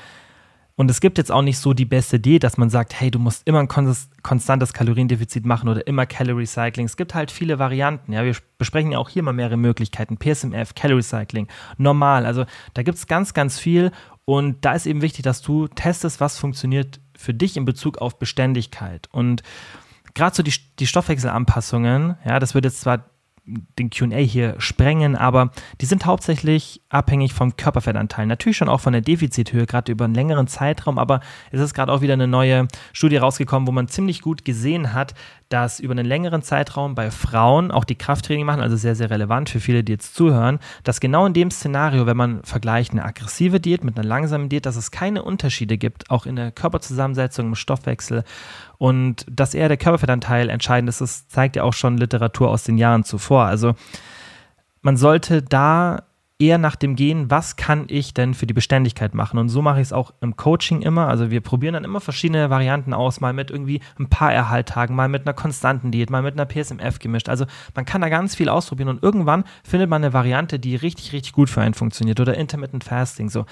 [0.76, 3.20] Und es gibt jetzt auch nicht so die beste Idee, dass man sagt, hey, du
[3.20, 6.88] musst immer ein konstantes Kaloriendefizit machen oder immer Calorie Cycling.
[6.88, 8.14] Es gibt halt viele Varianten.
[8.14, 10.18] Ja, wir besprechen ja auch hier mal mehrere Möglichkeiten.
[10.18, 11.48] PSMF, Calorie Cycling,
[11.78, 12.26] normal.
[12.26, 13.92] Also da gibt es ganz, ganz viel.
[14.26, 18.18] Und da ist eben wichtig, dass du testest, was funktioniert für dich in Bezug auf
[18.18, 19.08] Beständigkeit.
[19.12, 19.44] Und
[20.14, 23.12] gerade so die, die Stoffwechselanpassungen, ja, das wird jetzt zwar
[23.46, 25.52] den QA hier sprengen, aber
[25.82, 28.28] die sind hauptsächlich abhängig vom Körperfettanteil.
[28.28, 31.92] Natürlich schon auch von der Defizithöhe, gerade über einen längeren Zeitraum, aber es ist gerade
[31.92, 35.16] auch wieder eine neue Studie rausgekommen, wo man ziemlich gut gesehen hat,
[35.50, 39.50] dass über einen längeren Zeitraum bei Frauen auch die Krafttraining machen, also sehr, sehr relevant
[39.50, 43.60] für viele, die jetzt zuhören, dass genau in dem Szenario, wenn man vergleicht eine aggressive
[43.60, 47.56] Diät mit einer langsamen Diät, dass es keine Unterschiede gibt, auch in der Körperzusammensetzung, im
[47.56, 48.24] Stoffwechsel
[48.82, 52.80] und dass eher der Körperfettanteil entscheidend ist, das zeigt ja auch schon Literatur aus den
[52.80, 53.46] Jahren zuvor.
[53.46, 53.76] Also
[54.82, 56.02] man sollte da
[56.40, 59.38] eher nach dem gehen, was kann ich denn für die Beständigkeit machen?
[59.38, 61.08] Und so mache ich es auch im Coaching immer.
[61.10, 65.10] Also wir probieren dann immer verschiedene Varianten aus, mal mit irgendwie ein paar Erhalttagen, mal
[65.10, 67.30] mit einer konstanten Diät, mal mit einer PSMF gemischt.
[67.30, 71.14] Also man kann da ganz viel ausprobieren und irgendwann findet man eine Variante, die richtig,
[71.14, 73.30] richtig gut für einen funktioniert oder Intermittent Fasting.
[73.30, 73.46] So.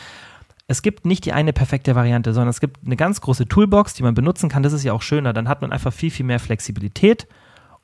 [0.70, 4.04] Es gibt nicht die eine perfekte Variante, sondern es gibt eine ganz große Toolbox, die
[4.04, 4.64] man benutzen kann.
[4.64, 5.34] Das ist ja auch schöner.
[5.34, 7.28] Dann hat man einfach viel, viel mehr Flexibilität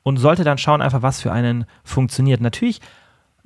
[0.02, 2.40] und sollte dann schauen, einfach was für einen funktioniert.
[2.40, 2.80] Natürlich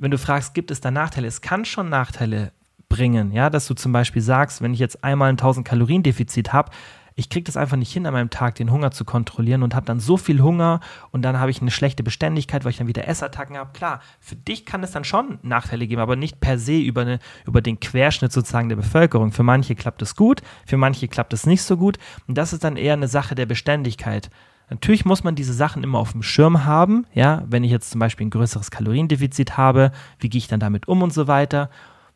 [0.01, 1.29] wenn du fragst, gibt es da Nachteile?
[1.29, 2.53] Es kann schon Nachteile
[2.89, 6.53] bringen, ja, dass du zum Beispiel sagst, wenn ich jetzt einmal ein 1000 Kalorien Defizit
[6.53, 6.73] habe,
[7.15, 9.87] ich kriege das einfach nicht hin, an meinem Tag den Hunger zu kontrollieren und habe
[9.87, 10.81] dann so viel Hunger
[11.11, 13.71] und dann habe ich eine schlechte Beständigkeit, weil ich dann wieder Essattacken habe.
[13.73, 17.19] Klar, für dich kann es dann schon Nachteile geben, aber nicht per se über, eine,
[17.47, 19.33] über den Querschnitt sozusagen der Bevölkerung.
[19.33, 22.65] Für manche klappt es gut, für manche klappt es nicht so gut und das ist
[22.65, 24.31] dann eher eine Sache der Beständigkeit.
[24.71, 27.05] Natürlich muss man diese Sachen immer auf dem Schirm haben.
[27.13, 29.91] Ja, wenn ich jetzt zum Beispiel ein größeres Kaloriendefizit habe,
[30.21, 31.71] wie gehe ich dann damit um und so weiter.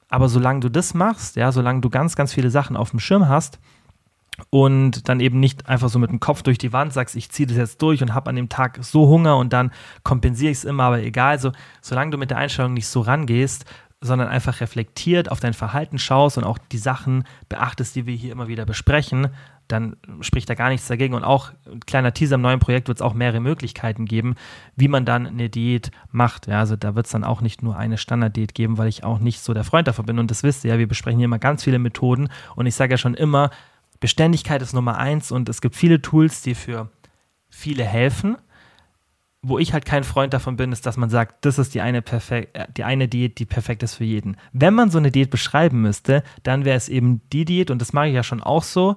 [0.09, 3.29] Aber solange du das machst, ja, solange du ganz, ganz viele Sachen auf dem Schirm
[3.29, 3.59] hast
[4.51, 7.47] und dann eben nicht einfach so mit dem Kopf durch die Wand sagst, ich ziehe
[7.47, 9.71] das jetzt durch und habe an dem Tag so Hunger und dann
[10.03, 13.65] kompensiere ich es immer, aber egal, so, solange du mit der Einstellung nicht so rangehst,
[14.01, 18.33] sondern einfach reflektiert auf dein Verhalten schaust und auch die Sachen beachtest, die wir hier
[18.33, 19.29] immer wieder besprechen,
[19.67, 21.15] dann spricht da gar nichts dagegen.
[21.15, 24.35] Und auch ein kleiner Teaser im neuen Projekt wird es auch mehrere Möglichkeiten geben,
[24.77, 26.49] wie man dann eine Diät macht.
[26.49, 29.21] Ja, also da wird es dann auch nicht nur eine Standarddiät geben, weil ich auch
[29.21, 30.19] nicht so der Freund davon bin.
[30.19, 32.29] Und das wisst ihr ja, wir besprechen hier immer ganz viele Methoden.
[32.57, 33.49] Und ich sage ja schon immer,
[34.05, 36.91] Beständigkeit ist Nummer eins und es gibt viele Tools, die für
[37.49, 38.37] viele helfen
[39.47, 42.03] wo ich halt kein Freund davon bin, ist, dass man sagt, das ist die eine,
[42.03, 44.37] perfekt, äh, die eine Diät, die perfekt ist für jeden.
[44.53, 47.93] Wenn man so eine Diät beschreiben müsste, dann wäre es eben die Diät, und das
[47.93, 48.97] mache ich ja schon auch so.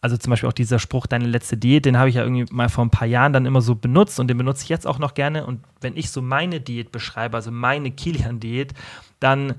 [0.00, 2.68] Also zum Beispiel auch dieser Spruch, deine letzte Diät, den habe ich ja irgendwie mal
[2.68, 5.14] vor ein paar Jahren dann immer so benutzt und den benutze ich jetzt auch noch
[5.14, 5.46] gerne.
[5.46, 8.74] Und wenn ich so meine Diät beschreibe, also meine Kilian-Diät,
[9.20, 9.54] dann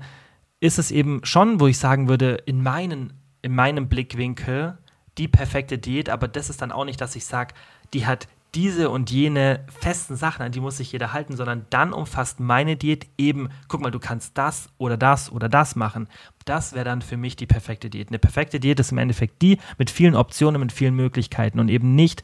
[0.60, 3.12] ist es eben schon, wo ich sagen würde, in, meinen,
[3.44, 4.78] in meinem Blickwinkel
[5.18, 7.54] die perfekte Diät, aber das ist dann auch nicht, dass ich sage,
[7.92, 11.92] die hat diese und jene festen Sachen, an die muss sich jeder halten, sondern dann
[11.92, 16.08] umfasst meine Diät eben, guck mal, du kannst das oder das oder das machen.
[16.44, 18.08] Das wäre dann für mich die perfekte Diät.
[18.08, 21.94] Eine perfekte Diät ist im Endeffekt die mit vielen Optionen, mit vielen Möglichkeiten und eben
[21.94, 22.22] nicht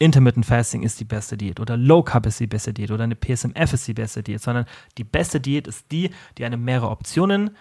[0.00, 3.16] Intermittent Fasting ist die beste Diät oder Low Carb ist die beste Diät oder eine
[3.16, 4.64] PSMF ist die beste Diät, sondern
[4.96, 7.56] die beste Diät ist die, die einem mehrere Optionen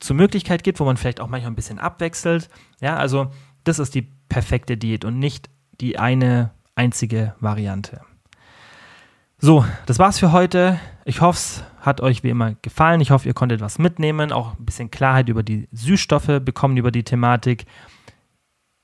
[0.00, 2.48] zur Möglichkeit gibt, wo man vielleicht auch manchmal ein bisschen abwechselt.
[2.80, 3.30] Ja, also
[3.64, 8.00] das ist die perfekte Diät und nicht die eine einzige Variante.
[9.38, 10.78] So, das war's für heute.
[11.04, 13.00] Ich hoffe, es hat euch wie immer gefallen.
[13.00, 16.90] Ich hoffe, ihr konntet was mitnehmen, auch ein bisschen Klarheit über die Süßstoffe bekommen, über
[16.90, 17.64] die Thematik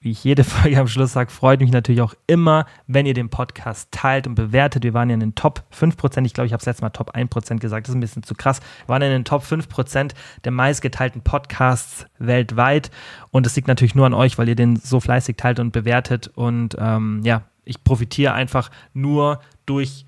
[0.07, 3.29] wie ich jede Folge am Schluss sage, freut mich natürlich auch immer, wenn ihr den
[3.29, 4.85] Podcast teilt und bewertet.
[4.85, 7.15] Wir waren ja in den Top 5%, ich glaube, ich habe es letztes Mal Top
[7.17, 8.61] 1% gesagt, das ist ein bisschen zu krass.
[8.87, 10.13] Wir waren in den Top 5%
[10.45, 12.93] der meistgeteilten Podcasts weltweit
[13.33, 16.29] und es liegt natürlich nur an euch, weil ihr den so fleißig teilt und bewertet
[16.29, 20.07] und ähm, ja, ich profitiere einfach nur durch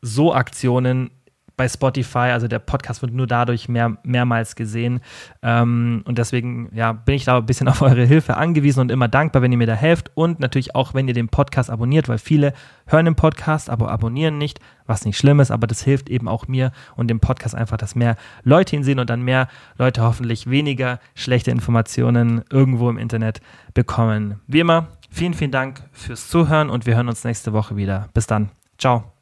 [0.00, 1.10] so Aktionen
[1.56, 5.00] bei Spotify, also der Podcast wird nur dadurch mehr, mehrmals gesehen.
[5.42, 9.08] Ähm, und deswegen ja, bin ich da ein bisschen auf eure Hilfe angewiesen und immer
[9.08, 10.10] dankbar, wenn ihr mir da helft.
[10.14, 12.52] Und natürlich auch, wenn ihr den Podcast abonniert, weil viele
[12.86, 16.48] hören den Podcast, aber abonnieren nicht, was nicht schlimm ist, aber das hilft eben auch
[16.48, 19.48] mir und dem Podcast einfach, dass mehr Leute ihn sehen und dann mehr
[19.78, 23.40] Leute hoffentlich weniger schlechte Informationen irgendwo im Internet
[23.72, 24.40] bekommen.
[24.46, 28.08] Wie immer, vielen, vielen Dank fürs Zuhören und wir hören uns nächste Woche wieder.
[28.12, 28.50] Bis dann.
[28.78, 29.13] Ciao.